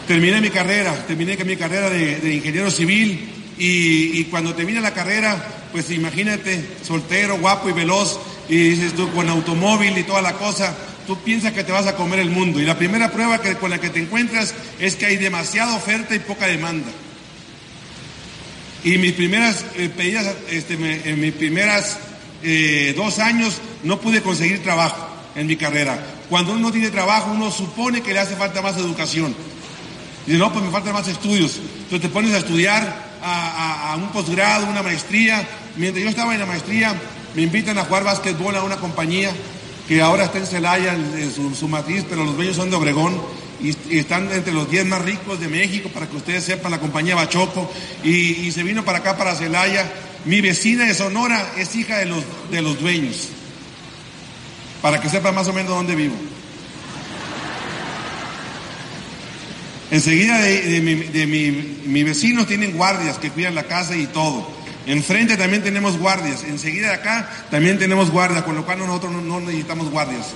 [0.07, 5.90] Terminé mi carrera, terminé mi carrera de, ingeniero civil y, cuando termina la carrera, pues
[5.90, 11.19] imagínate, soltero, guapo y veloz, y dices tú con automóvil y toda la cosa, tú
[11.19, 12.61] piensas que te vas a comer el mundo.
[12.61, 16.21] Y la primera prueba con la que te encuentras es que hay demasiada oferta y
[16.21, 16.88] poca demanda.
[18.85, 21.99] Y mis primeras eh, pedidas, este, en mis primeras
[22.45, 25.99] eh, dos años no pude conseguir trabajo en mi carrera.
[26.29, 29.35] Cuando uno tiene trabajo, uno supone que le hace falta más educación.
[30.26, 31.56] Dice, no, pues me faltan más estudios.
[31.56, 35.46] Entonces te pones a estudiar a, un posgrado, una maestría.
[35.76, 36.94] Mientras yo estaba en la maestría,
[37.34, 39.32] me invitan a jugar básquetbol a una compañía
[39.86, 43.20] que ahora está en Celaya, en su, matriz, pero los dueños son de Obregón
[43.60, 47.14] y, están entre los 10 más ricos de México, para que ustedes sepan, la compañía
[47.14, 47.70] Bachoco,
[48.02, 49.92] y, se vino para acá, para Celaya.
[50.24, 53.28] Mi vecina de Sonora es hija de los, de los dueños,
[54.82, 56.16] para que sepan más o menos dónde vivo.
[59.90, 61.51] Enseguida de, mi,
[61.87, 64.51] mi, vecinos tienen guardias que cuidan la casa y todo.
[64.87, 66.42] Enfrente también tenemos guardias.
[66.42, 70.27] Enseguida de acá también tenemos guardias, con lo cual nosotros no, necesitamos guardias.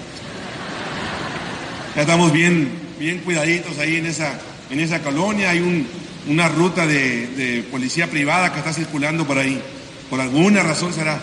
[1.96, 4.38] Ya estamos bien, bien cuidaditos ahí en esa,
[4.70, 5.50] en esa colonia.
[5.50, 5.86] Hay
[6.28, 9.60] una ruta de, de policía privada que está circulando por ahí.
[10.08, 11.18] Por alguna razón será.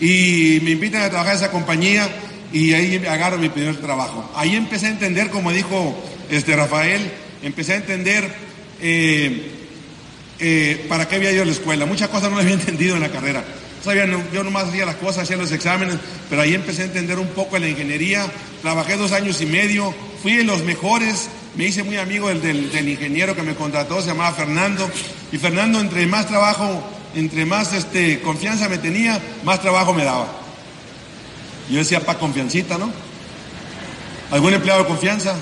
[0.00, 2.08] Y me invitan a trabajar en esa compañía
[2.52, 4.28] y ahí agarro mi primer trabajo.
[4.34, 5.96] Ahí empecé a entender, como dijo
[6.30, 8.28] este Rafael, empecé a entender
[8.80, 9.50] eh,
[10.38, 11.86] eh, para qué había ido a la escuela.
[11.86, 13.44] Muchas cosas no las había entendido en la carrera.
[13.84, 15.96] Sabía, yo nomás hacía las cosas, hacía los exámenes,
[16.28, 18.26] pero ahí empecé a entender un poco la ingeniería.
[18.60, 22.88] Trabajé dos años y medio, fui de los mejores, me hice muy amigo del, del,
[22.88, 24.90] ingeniero que me contrató, se llamaba Fernando.
[25.32, 30.28] Y Fernando, entre más trabajo, entre más este, confianza me tenía, más trabajo me daba.
[31.70, 32.90] Yo decía, pa' confiancita, ¿no?
[34.30, 35.36] ¿Algún empleado de confianza?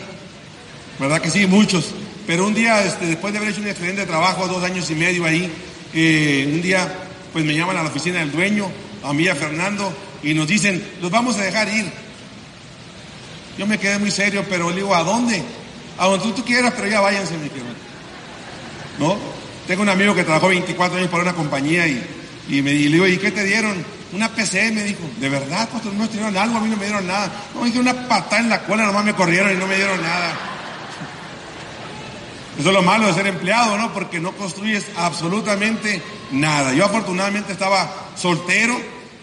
[0.99, 1.47] ¿Verdad que sí?
[1.47, 1.95] Muchos.
[2.27, 5.25] Pero un día, este, después de haber hecho un excelente trabajo, dos años y medio
[5.25, 5.51] ahí,
[5.95, 6.93] eh, un día
[7.33, 8.71] pues me llaman a la oficina del dueño,
[9.03, 11.91] a mí, a Fernando, y nos dicen, los vamos a dejar ir.
[13.57, 15.43] Yo me quedé muy serio, pero le digo, ¿a dónde?
[15.99, 17.67] A donde tú, quieras, pero ya váyanse, mi querido.
[18.99, 19.17] ¿No?
[19.67, 22.03] Tengo un amigo que trabajó 24 años para una compañía y,
[22.49, 23.85] y me y le digo, ¿y qué te dieron?
[24.13, 25.01] Una PC, me dijo.
[25.19, 25.93] ¿De verdad, pastor?
[25.93, 26.59] ¿No me dieron algo?
[26.59, 27.31] A mí no me dieron nada.
[27.55, 30.01] No, me dije una patada en la cola, nomás me corrieron y no me dieron
[30.01, 30.58] nada.
[32.59, 33.93] Eso es lo malo de ser empleado, ¿no?
[33.93, 36.03] Porque no construyes absolutamente
[36.33, 36.75] nada.
[36.75, 38.77] Yo afortunadamente estaba soltero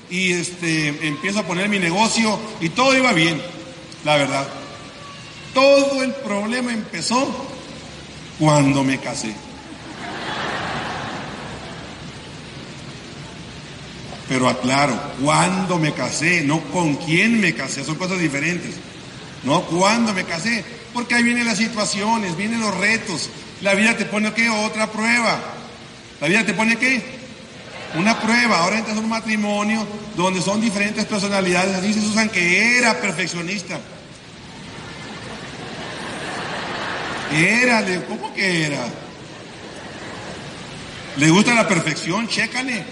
[0.10, 3.42] y este, empiezo a poner mi negocio y todo iba bien,
[4.06, 4.48] la verdad.
[5.54, 7.28] Todo el problema empezó
[8.40, 9.36] cuando me casé.
[14.30, 18.76] Pero aclaro, cuando me casé, no con quién me casé, son cosas diferentes.
[19.44, 20.64] No, cuando me casé,
[20.96, 23.30] porque ahí vienen las situaciones, vienen los retos.
[23.62, 24.50] La vida te pone qué?
[24.50, 25.38] Otra prueba.
[26.22, 27.04] La vida te pone qué?
[27.96, 28.60] Una prueba.
[28.60, 29.86] Ahora entras en un matrimonio
[30.16, 31.82] donde son diferentes personalidades.
[31.82, 33.78] Dice Susan que era perfeccionista.
[37.34, 38.86] Era, ¿cómo que era?
[41.18, 42.26] ¿Le gusta la perfección?
[42.30, 42.86] Chécale.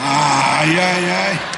[0.00, 1.55] Ay, ay, ay.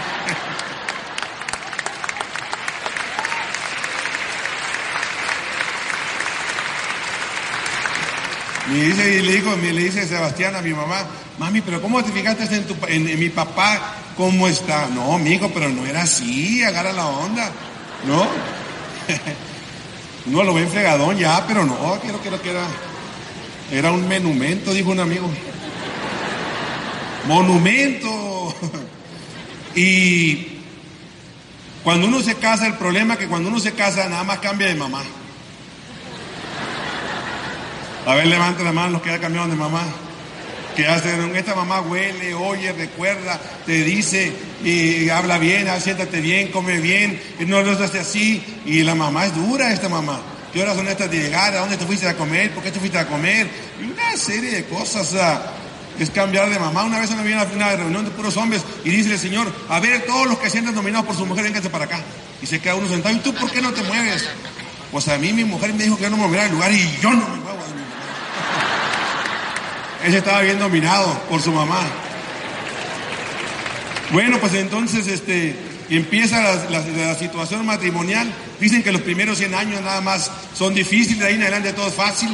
[8.71, 11.07] Me dice, y le, digo, me, le dice Sebastián a mi mamá,
[11.39, 13.95] mami, pero ¿cómo te fijaste en, tu, en, mi papá?
[14.17, 14.89] ¿Cómo está?
[14.89, 17.51] No, mi hijo, pero no era así, agarra la onda,
[18.07, 18.27] ¿no?
[20.27, 22.67] Uno lo ve en fregadón ya, pero no, quiero, quiero que era,
[23.73, 25.31] era un monumento, dijo un amigo.
[27.27, 28.55] Monumento.
[29.75, 30.59] Y
[31.85, 34.67] cuando uno se casa, el problema es que cuando uno se casa, nada más cambia
[34.67, 35.05] de mamá.
[38.09, 39.83] A ver, levanta la mano los que ya cambiaron de mamá.
[40.75, 44.33] Que hacen, esta mamá huele, oye, recuerda, te dice,
[44.65, 48.43] y habla bien, ah, siéntate bien, come bien, y no lo hace así.
[48.65, 50.23] Y la mamá es dura, esta mamá.
[50.55, 51.55] ¿Qué horas son estas de llegar?
[51.55, 52.51] ¿A dónde te fuiste a comer?
[52.53, 53.47] ¿Por qué te fuiste a comer?
[53.79, 55.15] Y una serie de cosas.
[55.99, 56.85] es cambiar de mamá.
[56.85, 59.81] Una vez me viene a una reunión de puros hombres y dice el Señor, a
[59.81, 62.01] ver, todos los que sienten dominados por su mujer, vénganse para acá.
[62.41, 64.27] Y se queda uno sentado, ¿y tú por qué no te mueves?
[64.91, 67.11] Pues a mí mi mujer me dijo que no me moviera del lugar y yo
[67.11, 67.58] no me muevo
[70.05, 71.81] Él estaba bien dominado por su mamá.
[74.13, 75.55] Bueno, pues entonces este,
[75.91, 76.41] empieza
[76.71, 78.33] la, situación matrimonial.
[78.61, 81.89] Dicen que los primeros 100 años nada más son difíciles, de ahí en adelante todo
[81.89, 82.31] es fácil,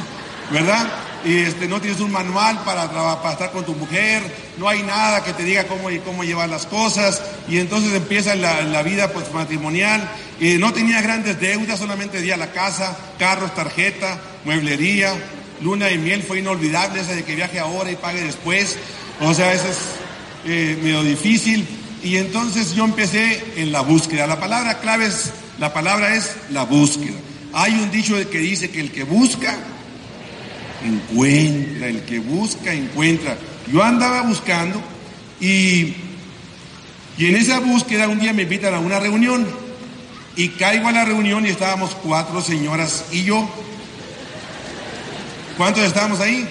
[0.51, 0.87] ¿verdad?
[1.25, 4.23] Y este, no tienes un manual para, para estar con tu mujer,
[4.59, 8.83] no hay nada que te diga cómo, cómo llevar las cosas, y entonces empieza la,
[8.83, 10.07] vida pues, matrimonial.
[10.39, 15.15] Y no tenía grandes deudas, solamente día la casa, carros, tarjeta, mueblería,
[15.63, 18.77] luna y miel fue inolvidable, esa de que viaje ahora y pague después.
[19.21, 19.79] O sea, eso es
[20.47, 21.67] eh, medio difícil.
[22.03, 24.27] Y entonces yo empecé en la búsqueda.
[24.27, 27.17] La palabra clave es, la palabra es la búsqueda.
[27.53, 29.57] Hay un dicho que dice que el que busca,
[30.85, 33.39] encuentra, el que busca, encuentra.
[33.73, 34.83] Yo andaba buscando
[35.41, 35.95] y,
[37.17, 39.47] y en esa búsqueda un día me invitan a una reunión
[40.37, 43.49] y caigo a la reunión y estábamos cuatro señoras y yo.
[45.57, 46.49] ¿Cuántos estábamos ahí?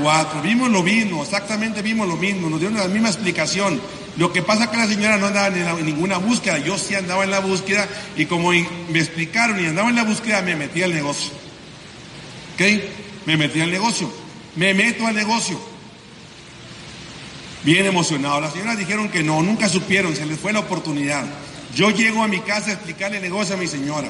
[0.00, 0.42] Cuatro.
[0.42, 3.80] Vimos lo mismo, exactamente vimos lo mismo, nos dieron la misma explicación.
[4.16, 7.24] Lo que pasa es que la señora no andaba en ninguna búsqueda, yo sí andaba
[7.24, 10.94] en la búsqueda y como me explicaron y andaba en la búsqueda, me metí al
[10.94, 11.32] negocio.
[12.54, 12.62] ¿Ok?
[13.26, 14.10] Me metí al negocio.
[14.56, 15.58] Me meto al negocio.
[17.64, 18.40] Bien emocionado.
[18.40, 21.24] Las señoras dijeron que no, nunca supieron, se les fue la oportunidad.
[21.74, 24.08] Yo llego a mi casa a explicarle el negocio a mi señora.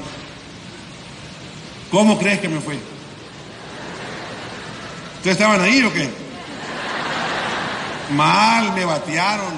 [1.91, 2.79] ¿Cómo crees que me fue?
[5.25, 6.07] ¿Ustedes estaban ahí o qué?
[8.15, 9.55] Mal, me batearon.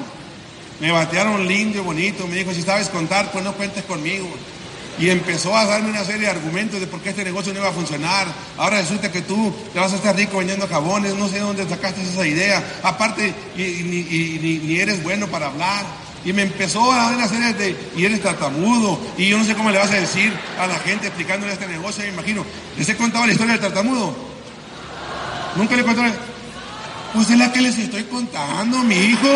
[0.79, 2.25] Me batearon lindo y bonito.
[2.29, 4.29] Me dijo, si sabes contar, pues no cuentes conmigo.
[5.01, 7.71] Y empezó a darme una serie de argumentos de por qué este negocio no iba
[7.71, 8.29] a funcionar.
[8.57, 12.01] Ahora resulta que tú te vas a estar rico vendiendo jabones, no sé dónde sacaste
[12.01, 12.63] esa idea.
[12.85, 15.85] Aparte, ni, eres bueno para hablar.
[16.25, 19.57] Y me empezó a dar una serie de, y eres tartamudo, y yo no sé
[19.57, 22.47] cómo le vas a decir a la gente explicándole este negocio, me imagino.
[22.79, 24.36] ¿Les he contado la historia del tartamudo?
[25.57, 26.13] ¿Nunca le contado?
[27.15, 29.29] Pues es la que les estoy contando, mi hijo.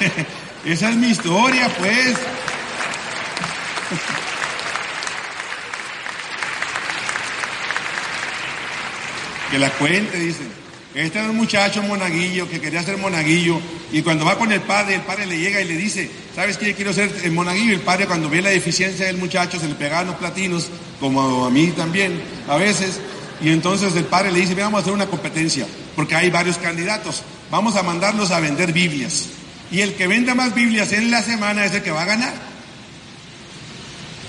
[0.64, 2.16] Esa es mi historia, pues.
[9.50, 10.42] que la cuente, dice.
[10.94, 13.60] Este era un muchacho monaguillo que quería ser monaguillo
[13.92, 16.74] y cuando va con el padre, el padre le llega y le dice, ¿sabes qué?
[16.74, 17.74] Quiero ser el monaguillo.
[17.74, 20.68] El padre cuando ve la deficiencia del muchacho se le pegaban los platinos,
[20.98, 22.98] como a mí también a veces.
[23.40, 27.22] Y entonces el padre le dice, vamos a hacer una competencia, porque hay varios candidatos.
[27.50, 29.26] Vamos a mandarlos a vender Biblias.
[29.70, 32.34] Y el que venda más Biblias en la semana es el que va a ganar.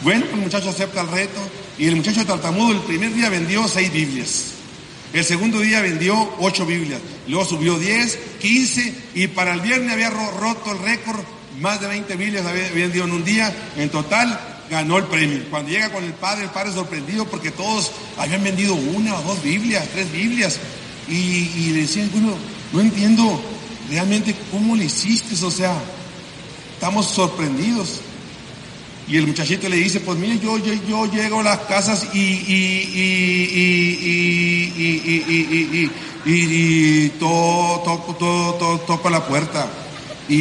[0.04, 1.40] Bueno, el muchacho acepta el reto
[1.78, 4.46] y el muchacho tartamudo el primer día vendió seis Biblias.
[5.14, 7.00] El segundo día vendió ocho Biblias.
[7.28, 11.20] Luego subió diez, quince y para el viernes había roto el récord.
[11.60, 13.52] Más de 20 Biblias había vendido en un día.
[13.78, 15.44] En total ganó el premio.
[15.50, 19.42] Cuando llega con el padre, el padre sorprendido porque todos habían vendido una o dos
[19.44, 20.60] Biblias, tres Biblias.
[21.08, 22.36] Y, y le decían, bueno,
[22.74, 23.42] no entiendo
[23.90, 25.74] realmente cómo le hiciste, o sea,
[26.74, 28.02] estamos sorprendidos.
[29.08, 32.20] Y el muchachito le dice, pues mire, yo, yo, yo llego a las casas y,
[32.20, 32.92] y,
[34.76, 34.92] y,
[36.26, 36.36] y,
[37.06, 39.66] y, toco, toco, toco la puerta.
[40.28, 40.36] Y,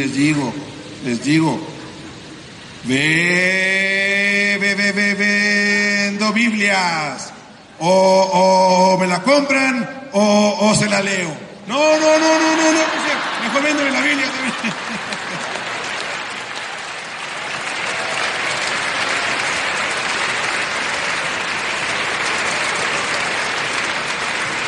[0.00, 0.50] les digo,
[1.04, 1.60] les digo,
[2.84, 7.30] ve, ve, ve, ve, vendo Biblias
[7.80, 11.36] o, o me la compran o, o, se la leo.
[11.66, 12.82] No, no, no, no, no, no,
[13.44, 14.26] mejor véndeme la Biblia.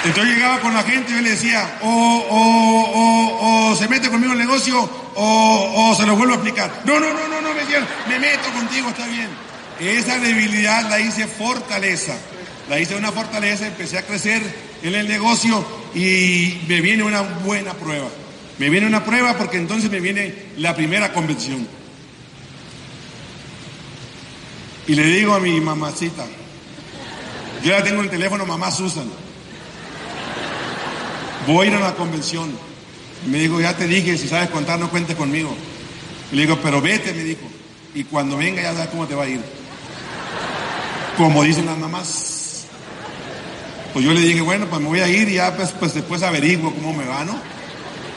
[0.05, 4.11] Entonces llegaba con la gente y yo le decía, o, o, o, o se mete
[4.11, 4.80] conmigo en el negocio
[5.14, 6.82] o, o se lo vuelvo a explicar.
[6.84, 9.28] No, no, no, no, no, me decían, me meto contigo, está bien.
[9.78, 12.16] Esa debilidad la hice fortaleza.
[12.68, 14.42] La hice una fortaleza, empecé a crecer
[14.82, 18.09] en el negocio y me viene una buena prueba.
[18.59, 21.66] Me viene una prueba porque entonces me viene la primera convención.
[24.86, 26.24] Y le digo a mi mamacita,
[27.62, 29.09] yo ya tengo el teléfono mamá Susan,
[31.47, 32.51] voy a ir a la convención.
[33.26, 35.55] me dijo, ya te dije, si sabes contar no cuentes conmigo.
[36.32, 37.43] Le digo, pero vete, me dijo,
[37.95, 39.40] y cuando venga ya sabes cómo te va a ir.
[41.16, 42.66] Como dicen las mamás.
[43.93, 46.22] Pues yo le dije, bueno, pues me voy a ir y ya pues, pues después
[46.22, 47.38] averiguo cómo me va, ¿no?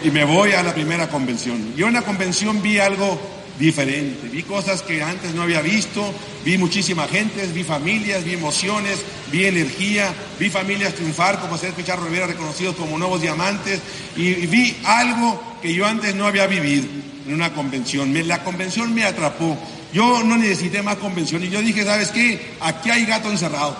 [0.03, 1.75] Y me voy a la primera convención.
[1.75, 3.19] Yo en la convención vi algo
[3.59, 4.27] diferente.
[4.29, 8.99] Vi cosas que antes no había visto, vi muchísima gente, vi familias, vi emociones,
[9.31, 13.81] vi energía, vi familias triunfar como César Picharro Rivera reconocidos como nuevos diamantes
[14.15, 16.85] y, vi algo que yo antes no había vivido
[17.27, 18.13] en una convención.
[18.27, 19.57] la convención me atrapó.
[19.93, 22.53] Yo no necesité más convención y yo dije, ¿sabes qué?
[22.59, 23.77] Aquí hay gato encerrado.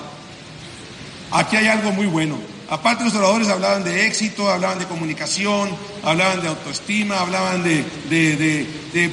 [1.31, 2.54] Aquí hay algo muy bueno.
[2.69, 5.69] Aparte los oradores hablaban de éxito, hablaban de comunicación,
[6.03, 7.85] hablaban de autoestima, hablaban de,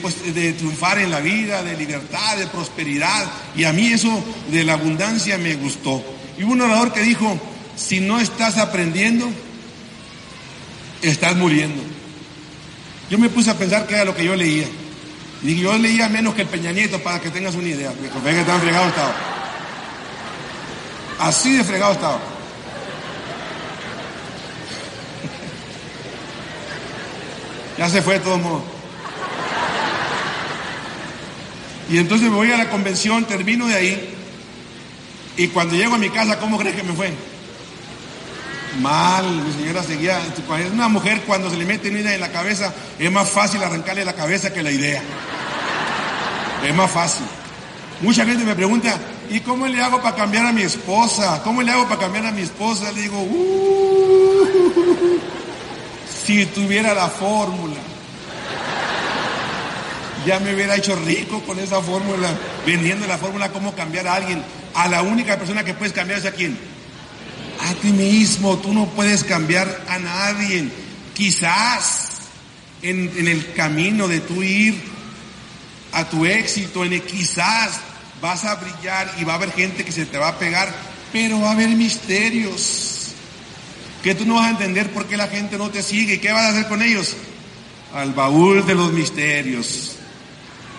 [0.00, 3.26] pues, de, triunfar en la vida, de libertad, de prosperidad.
[3.55, 6.03] Y a mí eso de la abundancia me gustó.
[6.38, 7.38] Y hubo un orador que dijo,
[7.76, 9.28] si no estás aprendiendo,
[11.03, 11.82] estás muriendo.
[13.11, 14.66] Yo me puse a pensar que era lo que yo leía.
[15.42, 17.90] Y yo leía menos que el Peña Nieto para que tengas una idea.
[17.90, 19.14] Porque que tan fregado estaba.
[21.18, 22.32] Así de fregado estaba.
[27.79, 28.62] Ya se fue de todos modos.
[31.91, 34.14] Y entonces me voy a la convención, termino de ahí.
[35.37, 37.12] Y cuando llego a mi casa, ¿cómo crees que me fue?
[38.81, 40.18] Mal, mi señora seguía.
[40.73, 44.05] Una mujer cuando se le mete una idea en la cabeza, es más fácil arrancarle
[44.05, 45.03] la cabeza que la idea.
[46.66, 47.27] Es más fácil.
[48.01, 48.99] Mucha gente me pregunta,
[49.31, 51.43] ¿y cómo le hago para cambiar a mi esposa?
[51.45, 52.91] ¿Cómo le hago para cambiar a mi esposa?
[52.93, 54.91] Le digo, uh,
[56.25, 57.77] si tuviera la fórmula,
[60.27, 62.33] ya me hubiera hecho rico con esa fórmula,
[62.64, 64.43] vendiendo la fórmula cómo cambiar a alguien.
[64.75, 66.57] A la única persona que puedes cambiar es a quién?
[67.61, 68.57] A ti mismo.
[68.59, 70.68] Tú no puedes cambiar a nadie.
[71.14, 72.12] Quizás
[72.83, 74.75] en, el camino de tu ir
[75.93, 77.81] a tu éxito, en quizás
[78.20, 80.73] vas a brillar y va a haber gente que se te va a pegar,
[81.12, 82.91] pero va a haber misterios
[84.03, 86.20] que tú no vas a entender por qué la gente no te sigue.
[86.20, 87.16] ¿Qué vas a hacer con ellos?
[87.94, 89.96] Al baúl de los misterios.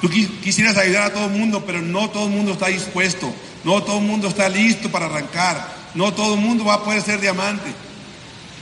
[0.01, 3.33] Tú quisieras ayudar a todo el mundo, pero no todo el mundo está dispuesto.
[3.63, 5.73] No todo el mundo está listo para arrancar.
[5.95, 7.71] No todo el mundo va a poder ser diamante.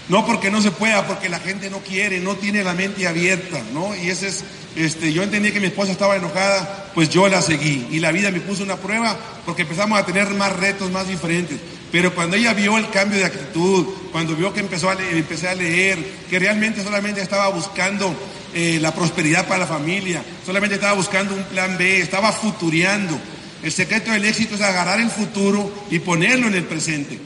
[0.07, 3.62] No porque no se pueda, porque la gente no quiere, no tiene la mente abierta,
[3.74, 3.95] ¿no?
[3.95, 4.43] Y ese es,
[4.76, 7.88] este, yo entendí que mi esposa estaba enojada, pues yo la seguí.
[7.89, 11.57] Y la vida me puso una prueba porque empezamos a tener más retos, más diferentes.
[11.92, 15.50] Pero cuando ella vio el cambio de actitud, cuando vio que empezó a leer, empecé
[15.50, 18.16] a leer, que realmente solamente estaba buscando
[18.54, 23.20] eh, la prosperidad para la familia, solamente estaba buscando un plan B, estaba futureando.
[23.62, 27.20] El secreto del éxito es agarrar el futuro y ponerlo en el presente.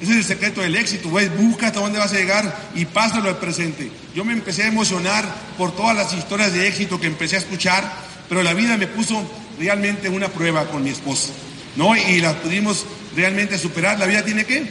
[0.00, 3.38] Ese es el secreto del éxito, busca hasta dónde vas a llegar y pásalo al
[3.38, 3.90] presente.
[4.14, 5.24] Yo me empecé a emocionar
[5.56, 7.90] por todas las historias de éxito que empecé a escuchar,
[8.28, 9.22] pero la vida me puso
[9.58, 11.32] realmente una prueba con mi esposa,
[11.76, 11.96] ¿no?
[11.96, 12.84] Y la pudimos
[13.16, 13.98] realmente superar.
[13.98, 14.64] La vida tiene qué?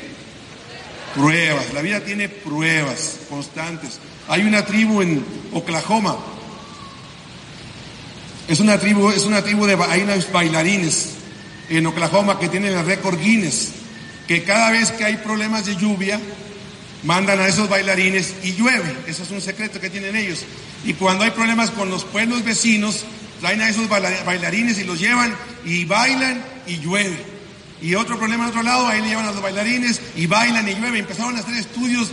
[1.16, 1.74] Pruebas.
[1.74, 4.00] La vida tiene pruebas constantes.
[4.28, 6.18] Hay una tribu en Oklahoma.
[8.48, 11.10] Es una tribu, es una tribu de hay unos bailarines
[11.70, 13.72] en Oklahoma que tienen el récord Guinness,
[14.28, 16.20] que cada vez que hay problemas de lluvia,
[17.04, 18.96] mandan a esos bailarines y llueve.
[19.08, 20.46] Eso es un secreto que tienen ellos.
[20.84, 23.06] Y cuando hay problemas con los pueblos vecinos,
[23.40, 25.34] traen a esos bailarines y los llevan
[25.66, 27.33] y bailan y llueve.
[27.84, 30.74] Y otro problema en otro lado, ahí le llevan a los bailarines y bailan y
[30.74, 31.00] llueve.
[31.00, 32.08] Empezaron a hacer estudios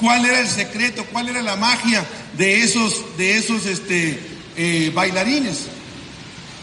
[0.00, 2.02] cuál era el secreto, cuál era la magia
[2.38, 4.18] de esos, de esos este,
[4.56, 5.66] eh, bailarines.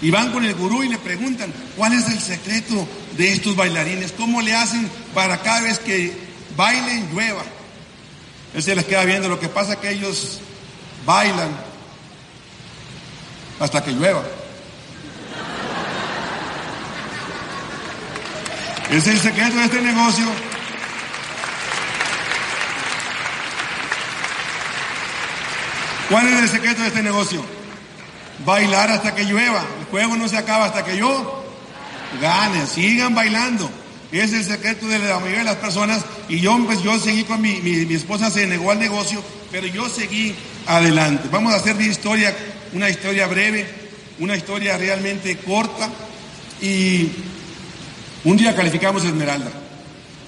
[0.02, 4.12] Y van con el gurú y le preguntan, ¿cuál es el secreto de estos bailarines?
[4.12, 6.14] ¿Cómo le hacen para cada vez que
[6.56, 7.44] bailen llueva?
[8.56, 10.40] Él se les queda viendo, lo que pasa es que ellos
[11.06, 11.50] bailan
[13.60, 14.24] hasta que llueva.
[18.92, 20.26] Es el secreto de este negocio.
[26.10, 27.44] ¿Cuál es el secreto de este negocio?
[28.46, 29.62] Bailar hasta que llueva.
[29.80, 31.46] El juego no se acaba hasta que yo
[32.22, 32.66] gane.
[32.66, 33.70] Sigan bailando.
[34.14, 36.06] Es el secreto de la mayoría de las personas.
[36.30, 39.22] Y yo, pues, yo seguí con mi, mi, mi esposa, se negó al negocio,
[39.52, 40.34] pero yo seguí
[40.66, 41.28] adelante.
[41.30, 42.34] Vamos a hacer una historia,
[42.72, 43.68] una historia breve,
[44.20, 45.90] una historia realmente corta
[46.62, 47.12] Y
[48.24, 49.52] un día calificamos Esmeralda.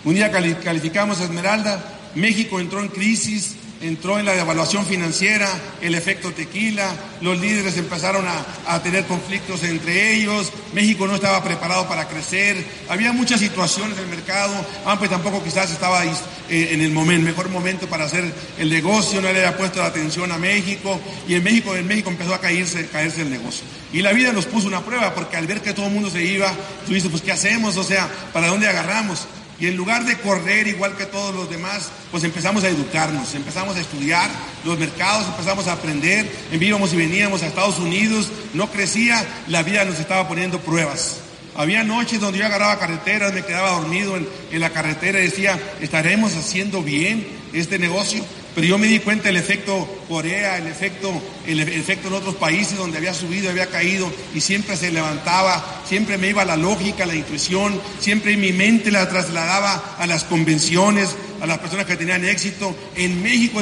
[0.05, 1.83] Un día calificamos Esmeralda.
[2.15, 5.47] México entró en crisis, entró en la devaluación financiera,
[5.81, 11.87] el efecto tequila, los líderes empezaron a, tener conflictos entre ellos, México no estaba preparado
[11.87, 14.53] para crecer, había muchas situaciones en el mercado,
[14.85, 16.11] AMPE tampoco quizás estaba eh,
[16.49, 18.23] en el mejor momento para hacer
[18.57, 22.09] el negocio, no le había puesto la atención a México y en México, en México
[22.09, 23.65] empezó a caerse, caerse el negocio.
[23.91, 26.23] Y la vida nos puso una prueba porque al ver que todo el mundo se
[26.23, 26.53] iba,
[26.85, 27.75] tú dices, pues ¿qué hacemos?
[27.77, 29.27] O sea, ¿para dónde agarramos?
[29.59, 33.75] Y en lugar de correr igual que todos los demás, pues empezamos a educarnos, empezamos
[33.75, 34.29] a estudiar
[34.63, 39.83] los mercados, empezamos a aprender, envíamos y veníamos a Estados Unidos, no crecía, la vida
[39.83, 41.17] nos estaba poniendo pruebas.
[41.55, 45.59] Había noches donde yo agarraba carreteras, me quedaba dormido en, en la carretera y decía,
[45.81, 48.23] ¿estaremos haciendo bien este negocio?
[48.55, 51.11] Pero yo me di cuenta del efecto Corea, el efecto,
[51.45, 56.17] el, efecto en otros países donde había subido, había caído y siempre se levantaba, siempre
[56.17, 61.45] me iba la lógica, la intuición, siempre mi mente la trasladaba a las convenciones, a
[61.45, 62.75] las personas que tenían éxito.
[62.95, 63.61] En México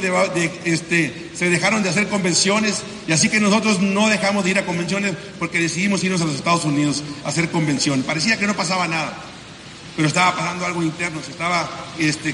[0.63, 4.65] este, se dejaron de hacer convenciones y así que nosotros no dejamos de ir a
[4.65, 8.03] convenciones porque decidimos irnos a los Estados Unidos a hacer convención.
[8.03, 9.17] Parecía que no pasaba nada,
[9.97, 11.69] pero estaba pasando algo interno, se estaba,
[11.99, 12.33] este,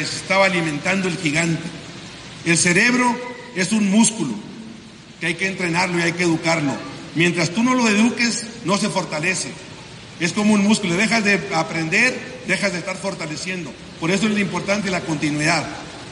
[0.00, 1.60] estaba alimentando el gigante.
[2.44, 3.14] El cerebro
[3.56, 4.34] es un músculo
[5.20, 6.72] que hay que entrenarlo y hay que educarlo.
[7.14, 9.50] Mientras tú no lo eduques, no se fortalece.
[10.20, 13.72] Es como un músculo, dejas de aprender, dejas de estar fortaleciendo.
[13.98, 15.66] Por eso es importante la continuidad.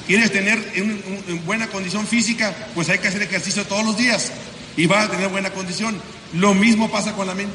[0.06, 2.54] ¿Quieres tener en, buena condición física?
[2.74, 4.32] Pues hay que hacer ejercicio todos los días
[4.76, 6.00] y vas a tener buena condición.
[6.32, 7.54] Lo mismo pasa con la mente.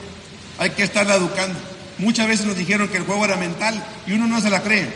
[0.59, 1.57] Hay que estarla educando.
[1.97, 4.87] Muchas veces nos dijeron que el juego era mental y uno no se la cree.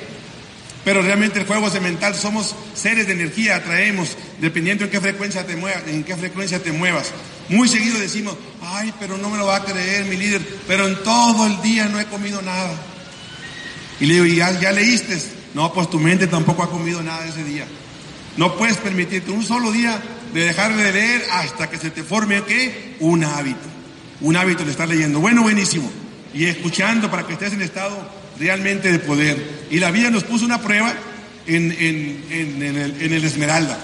[0.88, 5.46] Pero realmente el juego es mental, somos seres de energía, atraemos, dependiendo en qué frecuencia
[5.46, 7.12] te muevas, en qué frecuencia te muevas.
[7.50, 10.96] Muy seguido decimos, ay, pero no me lo va a creer mi líder, pero en
[11.04, 12.74] todo el día no he comido nada.
[14.00, 15.22] Y le digo, ¿y ya, ya leíste?
[15.54, 17.66] No, pues tu mente tampoco ha comido nada ese día.
[18.38, 20.02] No puedes permitirte un solo día
[20.34, 22.96] de dejar de leer hasta que se te forme ¿qué?
[23.02, 23.68] Un hábito.
[24.22, 25.20] Un hábito de estar leyendo.
[25.20, 25.92] Bueno, buenísimo.
[26.34, 29.68] Y escuchando para que estés en estado realmente de poder.
[29.70, 30.94] Y la vida nos puso una prueba
[31.46, 33.78] en, el, Esmeralda.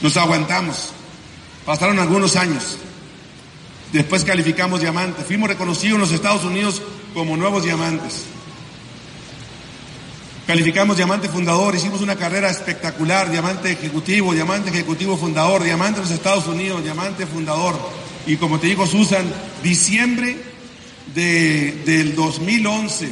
[0.00, 0.90] Nos aguantamos.
[1.64, 2.78] Pasaron algunos años.
[3.92, 5.26] Después calificamos diamantes.
[5.26, 6.82] Fuimos reconocidos en los Estados Unidos
[7.14, 8.24] como nuevos diamantes.
[10.46, 16.12] Calificamos diamante fundador, hicimos una carrera espectacular, diamante ejecutivo, diamante ejecutivo fundador, diamante en los
[16.12, 17.78] Estados Unidos, diamante fundador.
[18.26, 19.32] Y como te digo, Susan,
[19.62, 20.51] diciembre
[21.14, 23.10] de, del 2011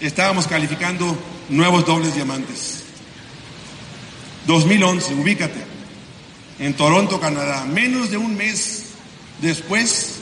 [0.00, 1.16] estábamos calificando
[1.48, 2.84] nuevos dobles diamantes.
[4.46, 5.58] 2011, ubícate,
[6.58, 7.64] en Toronto, Canadá.
[7.64, 8.84] Menos de un mes
[9.40, 10.16] después,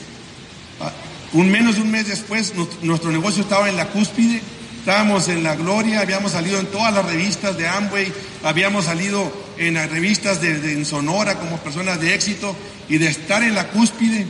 [0.81, 0.91] ah,
[1.33, 4.41] un menos de un mes después, nuestro negocio estaba en la cúspide,
[4.79, 8.11] estábamos en la gloria, habíamos salido en todas las revistas de Amway,
[8.43, 12.55] habíamos salido en las revistas de, en Sonora como personas de éxito
[12.89, 14.25] y de estar en la cúspide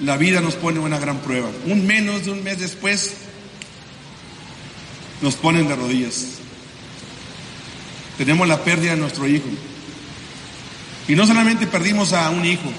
[0.00, 1.50] la vida nos pone una gran prueba.
[1.66, 3.14] Un menos de un mes después
[5.20, 6.26] nos ponen de rodillas.
[8.16, 9.48] Tenemos la pérdida de nuestro hijo.
[11.08, 12.70] Y no solamente perdimos a un hijo,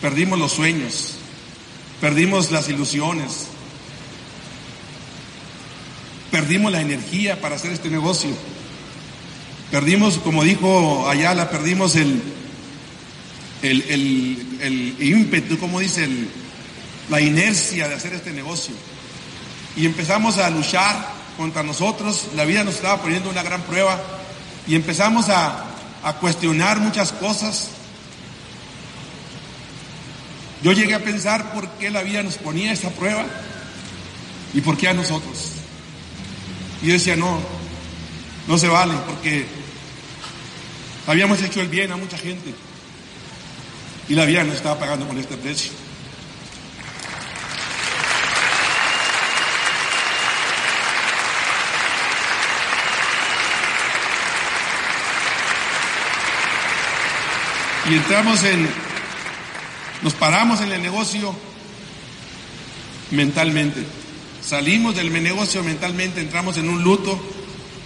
[0.00, 1.14] perdimos los sueños,
[2.00, 3.46] perdimos las ilusiones,
[6.30, 8.30] perdimos la energía para hacer este negocio.
[9.70, 12.22] Perdimos, como dijo Ayala, perdimos el,
[13.62, 16.28] el, el, el ímpetu, como dice el,
[17.08, 18.74] la inercia de hacer este negocio.
[19.76, 23.98] Y empezamos a luchar contra nosotros, la vida nos estaba poniendo una gran prueba
[24.66, 25.64] y empezamos a,
[26.02, 27.68] a cuestionar muchas cosas.
[30.62, 33.24] Yo llegué a pensar por qué la vida nos ponía esa prueba
[34.52, 35.52] y por qué a nosotros.
[36.82, 37.38] Y yo decía, no,
[38.48, 39.46] no se vale, porque
[41.06, 42.52] habíamos hecho el bien a mucha gente
[44.08, 45.70] y la vida nos estaba pagando con este precio.
[57.88, 58.68] Y entramos en,
[60.02, 61.34] nos paramos en el negocio
[63.10, 63.82] mentalmente.
[64.42, 67.18] Salimos del negocio mentalmente, entramos en un luto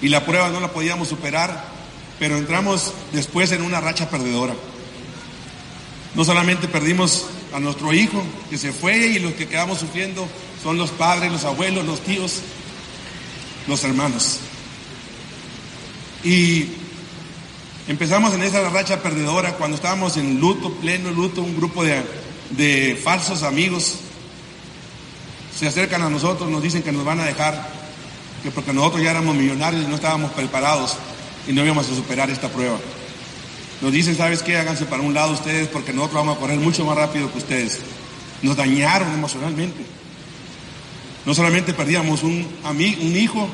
[0.00, 1.64] y la prueba no la podíamos superar,
[2.18, 4.54] pero entramos después en una racha perdedora.
[6.14, 10.26] No solamente perdimos a nuestro hijo que se fue y los que quedamos sufriendo
[10.62, 12.40] son los padres, los abuelos, los tíos,
[13.68, 14.40] los hermanos.
[16.24, 16.81] Y
[17.92, 23.42] Empezamos en esa racha perdedora cuando estábamos en luto, pleno luto, un grupo de, falsos
[23.42, 23.96] amigos
[25.54, 27.68] se acercan a nosotros, nos dicen que nos van a dejar,
[28.42, 30.96] que porque nosotros ya éramos millonarios y no estábamos preparados
[31.46, 32.78] y no íbamos a superar esta prueba.
[33.82, 34.56] Nos dicen, ¿sabes qué?
[34.56, 37.78] Háganse para un lado ustedes porque nosotros vamos a correr mucho más rápido que ustedes.
[38.40, 39.84] Nos dañaron emocionalmente.
[41.26, 43.50] No solamente perdíamos un, un hijo,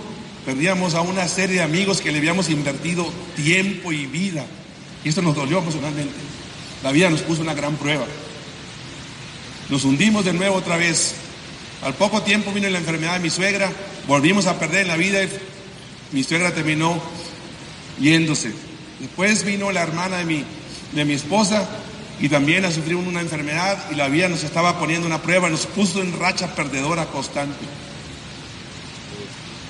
[0.48, 4.46] perdíamos a una serie de amigos que le habíamos invertido tiempo y vida.
[5.04, 6.14] Y esto nos dolió emocionalmente.
[6.82, 8.06] La vida nos puso una gran prueba.
[9.68, 11.16] Nos hundimos de nuevo otra vez.
[11.82, 13.70] Al poco tiempo vino la enfermedad de mi suegra,
[14.06, 15.28] volvimos a perder la vida y
[16.12, 16.98] mi suegra terminó
[18.00, 18.50] yéndose.
[19.00, 20.44] Después vino la hermana de mi,
[20.92, 21.68] de mi esposa
[22.20, 25.66] y también a sufrir una enfermedad y la vida nos estaba poniendo una prueba, nos
[25.66, 27.66] puso en racha perdedora constante.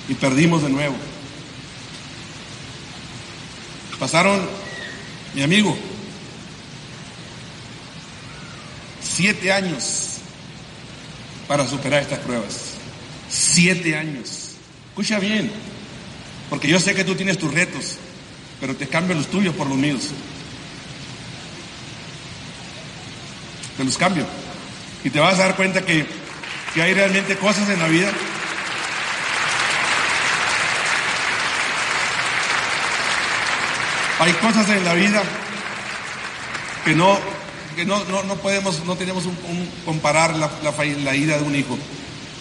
[0.09, 0.95] Y perdimos de nuevo.
[3.99, 4.41] Pasaron,
[5.35, 5.77] mi amigo,
[9.03, 10.17] siete años
[11.47, 12.75] para superar estas pruebas.
[13.29, 14.53] Siete años.
[14.89, 15.51] Escucha bien,
[16.49, 17.97] porque yo sé que tú tienes tus retos,
[18.59, 20.07] pero te cambio los tuyos por los míos.
[23.77, 24.25] Te los cambio.
[25.03, 26.05] Y te vas a dar cuenta que,
[26.73, 28.11] que hay realmente cosas en la vida
[34.19, 35.23] Hay cosas en la vida
[36.83, 37.17] que no,
[37.75, 39.37] que no, no, podemos, no tenemos un,
[39.85, 41.77] comparar la, la, la ida de un hijo.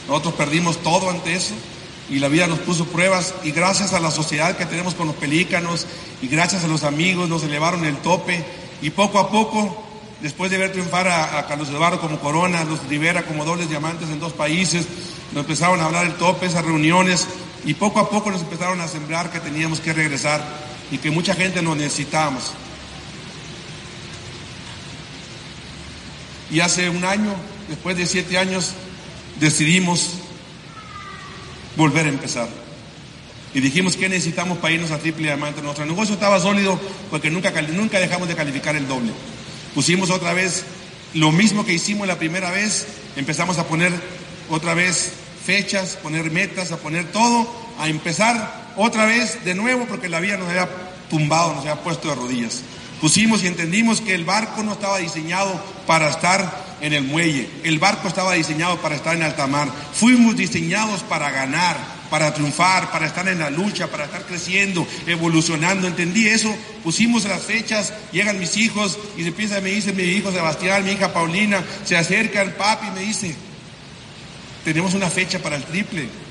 [0.09, 1.55] Nosotros perdimos todo ante eso
[2.11, 5.15] y la vida nos puso pruebas y gracias a la sociedad que tenemos con los
[5.15, 5.87] pelícanos
[6.21, 8.45] y gracias a los amigos nos elevaron el tope
[8.83, 9.85] y poco a poco,
[10.21, 14.19] después de ver triunfar a, Carlos Eduardo como Corona, los Rivera como dobles diamantes en
[14.19, 14.87] dos países,
[15.33, 17.29] nos empezaron a hablar el tope, esas reuniones
[17.65, 20.43] y poco a poco nos empezaron a sembrar que teníamos que regresar
[20.91, 22.53] y que mucha gente nos necesitamos.
[26.51, 27.35] Y hace un año,
[27.69, 28.73] después de siete años,
[29.39, 30.15] decidimos
[31.77, 32.49] volver a empezar.
[33.55, 35.63] Y dijimos que necesitamos para irnos a triple diamante.
[35.63, 36.79] Nuestro negocio estaba sólido
[37.11, 39.13] porque nunca, nunca dejamos de calificar el doble.
[39.75, 40.65] Pusimos otra vez
[41.15, 42.87] lo mismo que hicimos la primera vez,
[43.17, 43.93] empezamos a poner
[44.51, 45.13] otra vez
[45.45, 50.37] fechas, poner metas, a poner todo, a empezar otra vez de nuevo porque la vida
[50.37, 50.69] nos había
[51.11, 52.63] tumbado, nos había puesto de rodillas.
[53.01, 57.81] Pusimos y entendimos que el barco no estaba diseñado para estar en el muelle, el
[57.81, 59.69] barco estaba diseñado para estar en alta mar.
[59.93, 61.77] Fuimos diseñados para ganar,
[62.09, 65.89] para triunfar, para estar en la lucha, para estar creciendo, evolucionando.
[65.89, 66.55] Entendí eso,
[66.85, 70.93] pusimos las fechas, llegan mis hijos y se piensa, me dice mi hijo Sebastián, mi
[70.93, 73.35] hija Paulina, se acerca el papi y me dice,
[74.65, 76.28] tenemos una fecha para el triple.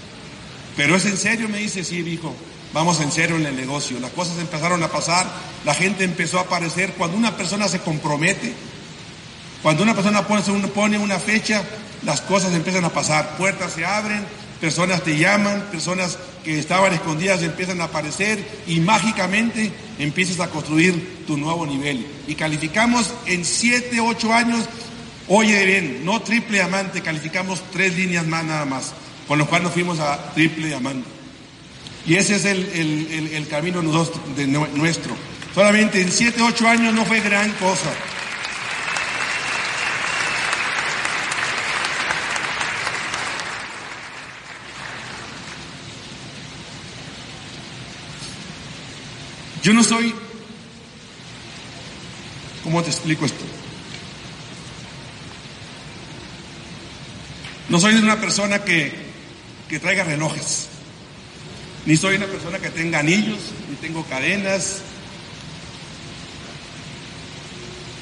[0.78, 2.34] Pero es en serio, me dice, sí, hijo,
[2.72, 4.00] vamos en serio en el negocio.
[4.00, 5.26] Las cosas empezaron a pasar,
[5.66, 6.94] la gente empezó a aparecer.
[6.94, 8.54] Cuando una persona se compromete,
[9.64, 11.64] cuando una persona pone, una fecha,
[12.06, 13.38] las cosas empiezan a pasar.
[13.38, 14.24] Puertas se abren,
[14.62, 21.26] personas te llaman, personas que estaban escondidas empiezan a aparecer y mágicamente empiezas a construir
[21.26, 22.06] tu nuevo nivel.
[22.28, 24.66] Y calificamos en 7, 8 años,
[25.28, 28.94] oye bien, no triple diamante, calificamos tres líneas más nada más
[29.28, 31.08] con lo cual nos fuimos a triple diamante.
[32.06, 35.16] Y ese es el, camino de nuestro.
[35.54, 37.92] Solamente en 7, 8 años no fue gran cosa.
[49.62, 50.16] Yo no soy,
[52.64, 53.44] ¿cómo te explico esto?
[57.68, 59.07] No soy una persona que
[59.68, 60.68] que traiga relojes.
[61.86, 63.40] Ni soy una persona que tenga anillos,
[63.70, 64.80] ni tengo cadenas.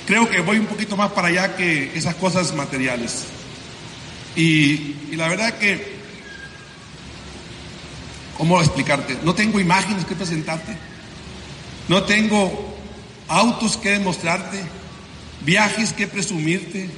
[0.07, 3.25] Creo que voy un poquito más para allá que esas cosas materiales.
[4.35, 5.95] Y, la verdad que,
[8.37, 9.17] ¿cómo explicarte?
[9.23, 10.75] No tengo imágenes que presentarte.
[11.87, 12.75] No tengo
[13.27, 14.63] autos que demostrarte,
[15.41, 16.89] viajes que presumirte.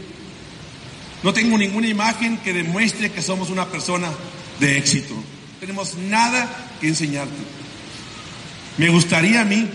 [1.24, 4.10] No tengo ninguna imagen que demuestre que somos una persona
[4.60, 5.14] de éxito.
[5.14, 6.48] No tenemos nada
[6.80, 7.36] que enseñarte.
[8.78, 9.68] Me gustaría a mí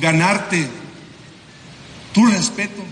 [0.00, 0.68] ganarte
[2.12, 2.82] tu respeto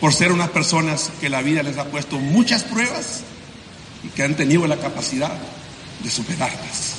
[0.00, 3.22] por ser unas personas que la vida les ha puesto muchas pruebas
[4.04, 5.32] y que han tenido la capacidad
[6.02, 6.94] de superarlas.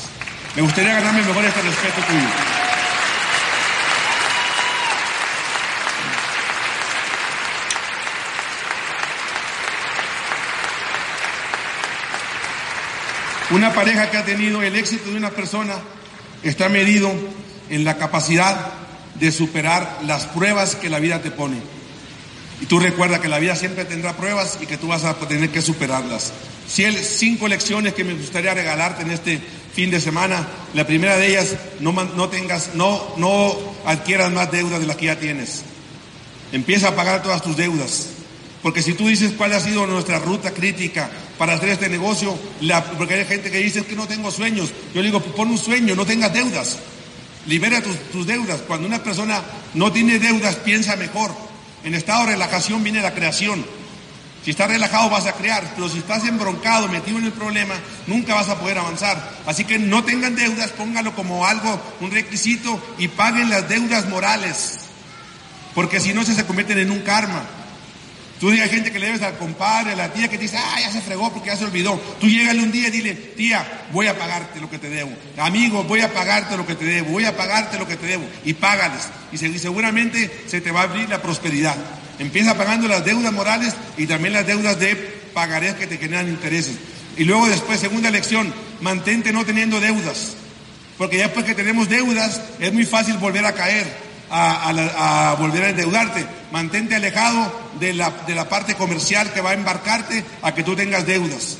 [0.55, 2.77] Me gustaría ganarme mejor este respeto tuyo.
[13.50, 15.76] Una pareja que ha tenido el éxito de una persona
[16.43, 17.10] está medido
[17.70, 18.74] en la capacidad
[19.16, 21.58] de superar las pruebas que la vida te pone.
[22.60, 25.50] Y tú recuerda que la vida siempre tendrá pruebas y que tú vas a tener
[25.50, 26.34] que superarlas.
[26.68, 29.39] Cinco lecciones que me gustaría regalarte en este
[29.74, 30.45] fin de semana.
[30.74, 35.06] La primera de ellas, no, no tengas, no, no adquieras más deudas de las que
[35.06, 35.64] ya tienes.
[36.52, 38.10] Empieza a pagar todas tus deudas.
[38.68, 42.38] Porque si tú dices cuál ha sido nuestra ruta crítica para hacer este negocio,
[42.97, 44.72] porque hay gente que dice que no tengo sueños.
[44.93, 46.78] Yo digo, pon un sueño, no tengas deudas.
[47.45, 48.59] Libera tus, tus deudas.
[48.68, 49.41] Cuando una persona
[49.74, 51.32] no tiene deudas, piensa mejor.
[51.86, 53.65] En estado de relajación viene la creación.
[54.43, 58.36] Si estás relajado vas a crear, pero si estás embroncado, metido en el problema, nunca
[58.36, 59.32] vas a poder avanzar.
[59.45, 64.80] Así que no tengan deudas, póngalo como algo, un requisito y paguen las deudas morales,
[65.74, 67.45] porque si no se, se convierten en un karma.
[68.40, 70.80] Tú digas gente que le debes al compadre, a la tía que te dice, ah,
[70.80, 72.00] ya se fregó porque ya se olvidó.
[72.20, 75.12] Tú llégale un día y dile, tía, voy a pagarte lo que te debo.
[75.38, 78.24] Amigo, voy a pagarte lo que te debo, voy a pagarte lo que te debo.
[78.46, 79.10] Y págales.
[79.32, 81.76] Y seguramente se te va a abrir la prosperidad.
[82.20, 84.96] Empieza pagando las deudas morales y también las deudas de
[85.34, 86.76] pagarés que te generan intereses.
[87.18, 90.34] Y luego después, segunda lección, mantente no teniendo deudas.
[91.00, 95.70] Porque ya después que tenemos deudas, es muy fácil volver a caer a, volver a
[95.70, 96.26] endeudarte.
[96.52, 100.76] Mantente alejado de la, de la, parte comercial que va a embarcarte a que tú
[100.76, 101.58] tengas deudas.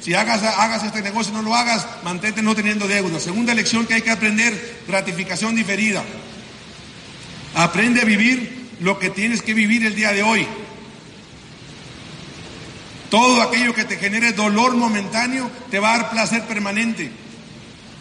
[0.00, 3.22] Si hagas, hagas este negocio no lo hagas, mantente no teniendo deudas.
[3.22, 6.02] Segunda lección que hay que aprender, gratificación diferida.
[7.54, 10.46] Aprende a vivir lo que tienes que vivir el día de hoy.
[13.10, 17.12] Todo aquello que te genere dolor momentáneo te va a dar placer permanente.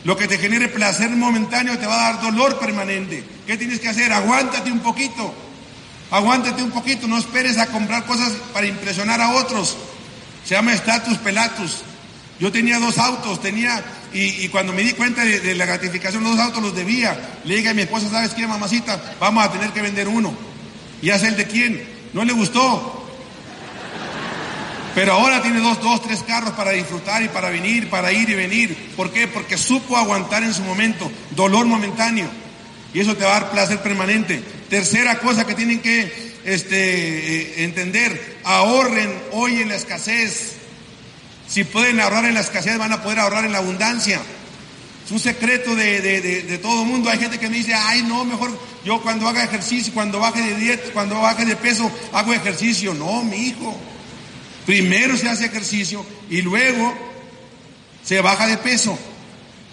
[0.04, 3.24] Lo que te genere placer momentáneo te va a dar dolor permanente.
[3.45, 4.12] ¿Qué tienes que hacer?
[4.12, 5.34] Aguántate un poquito.
[6.10, 7.08] Aguántate un poquito.
[7.08, 9.78] No esperes a comprar cosas para impresionar a otros.
[10.43, 11.84] Se llama status pelatus.
[12.39, 13.84] Yo tenía dos autos, tenía,
[14.14, 17.39] y, cuando me di cuenta de, la gratificación, los dos autos los debía.
[17.45, 18.99] Le dije a mi esposa, ¿sabes qué, mamacita?
[19.20, 20.34] Vamos a tener que vender uno.
[21.04, 21.88] ¿Y hace el de quién?
[22.14, 23.01] No le gustó.
[24.94, 28.34] Pero ahora tiene dos, dos, tres carros para disfrutar y para venir, para ir y
[28.34, 28.94] venir.
[28.96, 29.28] ¿Por qué?
[29.28, 32.28] Porque supo aguantar en su momento, dolor momentáneo.
[32.94, 34.44] Y eso te va a dar placer permanente.
[34.70, 40.56] Tercera cosa que tienen que este, eh, entender, ahorren hoy en la escasez.
[41.48, 44.22] Si pueden ahorrar en la escasez, van a poder ahorrar en la abundancia.
[45.06, 47.10] Es un secreto de, de, de, todo el mundo.
[47.10, 50.56] Hay gente que me dice, ay, no, mejor yo cuando haga ejercicio, cuando baje de
[50.56, 52.94] dieta, cuando baje de peso, hago ejercicio.
[52.94, 53.78] No, mi hijo.
[54.66, 56.93] Primero se hace ejercicio y luego
[58.03, 58.97] se baja de peso.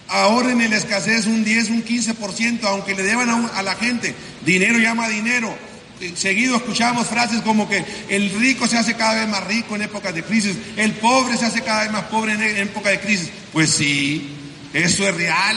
[0.09, 4.15] Ahorren en la escasez un 10, un 15%, aunque le deban a, la gente.
[4.45, 5.55] Dinero llama dinero.
[6.01, 9.83] Eh, seguido escuchamos frases como que el rico se hace cada vez más rico en
[9.83, 13.01] épocas de crisis, el pobre se hace cada vez más pobre en, en época de
[13.01, 13.31] crisis.
[13.53, 14.31] Pues sí,
[14.73, 15.57] eso es real,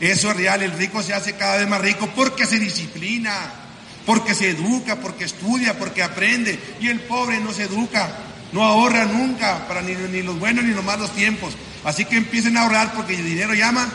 [0.00, 3.34] eso es real, el rico se hace cada vez más rico porque se disciplina,
[4.06, 8.16] porque se educa, porque estudia, porque aprende, y el pobre no se educa,
[8.54, 11.54] no ahorra nunca para ni, los buenos ni los malos tiempos.
[11.82, 13.88] Así que empiecen a ahorrar porque el dinero llama,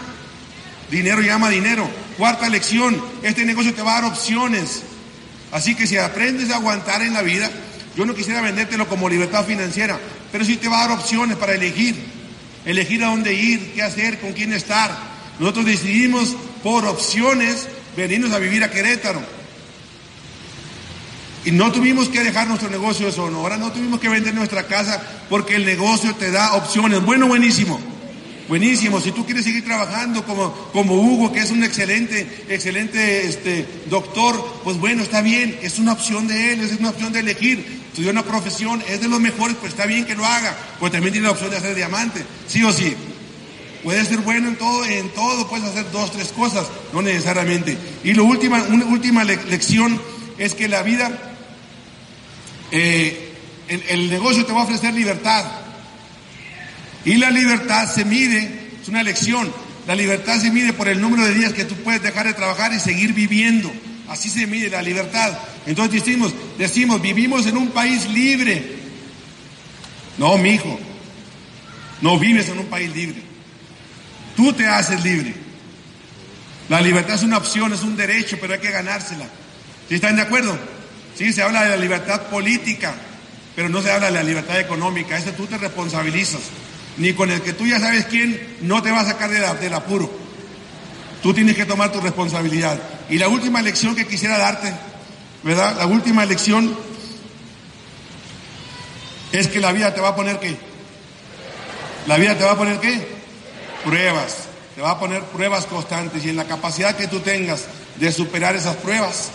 [0.92, 1.90] dinero llama dinero.
[2.18, 4.84] Cuarta lección, este negocio te va a dar opciones.
[5.54, 7.50] Así que si aprendes a aguantar en la vida,
[7.96, 9.98] yo no quisiera vendértelo como libertad financiera,
[10.30, 11.96] pero sí te va a dar opciones para elegir,
[12.66, 14.92] elegir a dónde ir, qué hacer, con quién estar.
[15.40, 19.39] Nosotros decidimos por opciones venirnos a vivir a Querétaro.
[21.46, 25.02] Y no tuvimos que dejar nuestro negocio de Sonora, no tuvimos que vender nuestra casa
[25.30, 27.04] porque el negocio te da opciones.
[27.04, 27.80] Bueno, buenísimo.
[28.50, 29.00] Buenísimo.
[29.00, 34.62] Si tú quieres seguir trabajando como, como Hugo, que es un excelente, excelente este, doctor,
[34.64, 35.58] pues bueno, está bien.
[35.62, 37.84] Es una opción de él, es una opción de elegir.
[37.90, 40.58] Estudió una profesión, es de los mejores, pues está bien que lo haga.
[40.80, 42.96] Pues también tiene la opción de hacer diamante, sí o sí.
[43.84, 47.78] Puedes ser bueno en todo, en todo puedes hacer dos, tres cosas, no necesariamente.
[48.04, 50.02] Y lo última, una última lección
[50.40, 51.29] es que la vida
[52.72, 53.34] eh,
[53.68, 55.46] el, negocio te va a ofrecer libertad.
[57.06, 59.52] Y la libertad se mide, es una elección,
[59.88, 62.74] la libertad se mide por el número de días que tú puedes dejar de trabajar
[62.74, 63.72] y seguir viviendo.
[64.08, 65.38] Así se mide la libertad.
[65.66, 68.78] Entonces decimos, decimos, vivimos en un país libre.
[70.18, 70.80] No, mi hijo,
[72.02, 73.22] no vives en un país libre.
[74.36, 75.34] Tú te haces libre.
[76.70, 79.28] La libertad es una opción, es un derecho, pero hay que ganársela.
[79.88, 80.58] ¿Sí están de acuerdo?
[81.20, 82.94] Sí, se habla de la libertad política,
[83.54, 85.18] pero no se habla de la libertad económica.
[85.18, 86.40] Eso tú te responsabilizas.
[86.96, 90.10] Ni con el que tú ya sabes quién no te va a sacar del apuro.
[91.22, 92.80] Tú tienes que tomar tu responsabilidad.
[93.10, 94.74] Y la última lección que quisiera darte,
[95.44, 95.76] ¿verdad?
[95.78, 96.74] La última lección
[99.34, 100.56] es que la vida te va a poner qué?
[102.08, 103.06] La vida te va a poner qué?
[103.84, 104.38] Pruebas.
[104.74, 107.66] Te va a poner pruebas constantes y en la capacidad que tú tengas
[107.98, 109.32] de superar esas pruebas,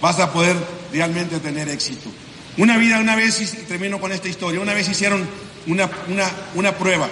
[0.00, 0.56] vas a poder
[0.94, 2.08] realmente tener éxito.
[2.56, 5.26] Una vida, una vez, termino con esta historia, una vez hicieron
[5.66, 7.10] una, una, una prueba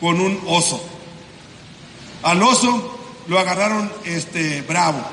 [0.00, 0.88] con un oso.
[2.22, 5.04] Al oso lo agarraron este, bravo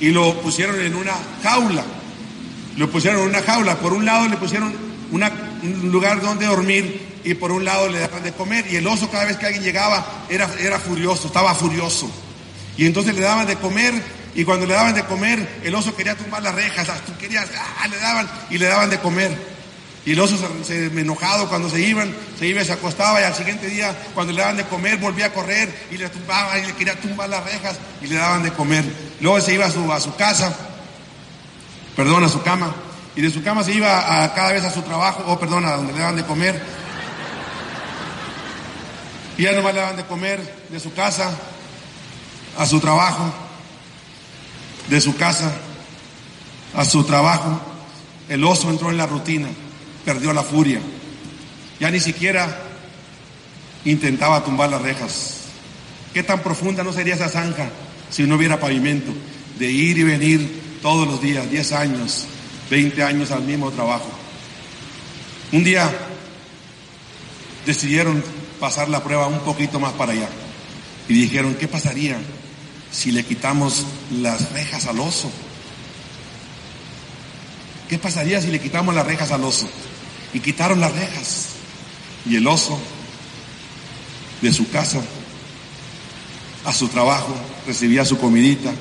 [0.00, 1.14] y lo pusieron en una
[1.44, 1.84] jaula.
[2.76, 3.76] Lo pusieron en una jaula.
[3.76, 4.74] Por un lado le pusieron
[5.12, 8.66] un lugar donde dormir y por un lado le daban de comer.
[8.68, 12.10] Y el oso cada vez que alguien llegaba era, era furioso, estaba furioso.
[12.76, 13.94] Y entonces le daban de comer
[14.34, 17.96] y cuando le daban de comer el oso quería tumbar las rejas, querías, ah, le
[17.98, 19.54] daban y le daban de comer.
[20.06, 23.24] Y el oso se, se, enojado cuando se iban, se iba y se acostaba y
[23.24, 26.66] al siguiente día cuando le daban de comer volvía a correr y le tumbaba y
[26.66, 28.84] le quería tumbar las rejas y le daban de comer.
[29.20, 30.54] Luego se iba a su, a su casa,
[31.96, 32.74] perdón, a su cama
[33.16, 35.64] y de su cama se iba a, cada vez a su trabajo, o oh, perdón,
[35.64, 36.60] a donde le daban de comer.
[39.36, 41.30] Y ya nomás le daban de comer de su casa
[42.58, 43.32] a su trabajo,
[44.88, 45.52] de su casa
[46.74, 47.60] a su trabajo.
[48.28, 49.48] El oso entró en la rutina
[50.04, 50.80] perdió la furia.
[51.80, 52.62] Ya ni siquiera
[53.84, 55.40] intentaba tumbar las rejas.
[56.12, 57.68] ¿Qué tan profunda no sería esa zanja
[58.10, 59.12] si no hubiera pavimento?
[59.58, 62.26] De ir y venir todos los días, 10 años,
[62.70, 64.08] 20 años al mismo trabajo.
[65.52, 65.90] Un día
[67.66, 68.22] decidieron
[68.60, 70.28] pasar la prueba un poquito más para allá
[71.08, 72.18] y dijeron, ¿qué pasaría
[72.94, 75.30] si le quitamos las rejas al oso?
[77.88, 79.68] ¿Qué pasaría si le quitamos las rejas al oso?
[80.34, 81.46] y quitaron las rejas.
[82.28, 82.78] Y el oso
[84.42, 85.00] de su casa
[86.64, 87.34] a su trabajo
[87.66, 88.72] recibía su comidita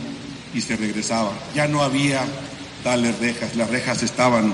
[0.54, 1.32] y se regresaba.
[1.56, 2.26] Ya no había
[2.84, 4.54] tales rejas, las rejas estaban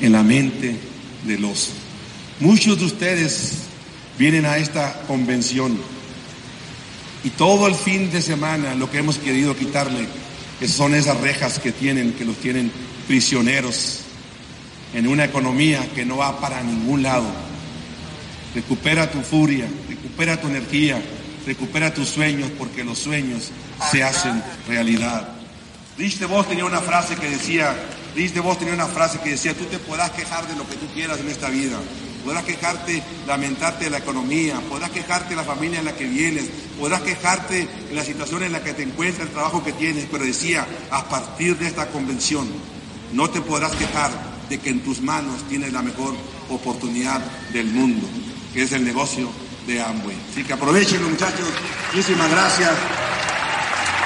[0.00, 0.78] en la mente
[1.24, 1.70] del oso.
[2.40, 3.52] Muchos de ustedes
[4.18, 5.78] vienen a esta convención
[7.24, 10.06] y todo el fin de semana lo que hemos querido quitarle
[10.66, 12.70] son esas rejas que tienen, que los tienen
[13.06, 14.00] prisioneros
[14.94, 17.26] en una economía que no va para ningún lado.
[18.54, 21.02] Recupera tu furia, recupera tu energía,
[21.46, 23.50] recupera tus sueños porque los sueños
[23.90, 25.28] se hacen realidad.
[25.98, 27.74] Rich de Vos tenía una frase que decía,
[28.14, 30.76] Rich de Vos tenía una frase que decía, tú te podrás quejar de lo que
[30.76, 31.78] tú quieras en esta vida,
[32.26, 36.46] podrás quejarte, lamentarte de la economía, podrás quejarte de la familia en la que vienes,
[36.76, 40.24] podrás quejarte de la situación en la que te encuentras, el trabajo que tienes, pero
[40.24, 42.48] decía, a partir de esta convención,
[43.12, 44.10] no te podrás quejar
[44.48, 46.16] de que en tus manos tienes la mejor
[46.50, 47.20] oportunidad
[47.52, 48.08] del mundo,
[48.52, 49.30] que es el negocio
[49.68, 50.16] de Amway.
[50.32, 51.46] Así que aprovechen muchachos.
[51.92, 52.72] Muchísimas gracias.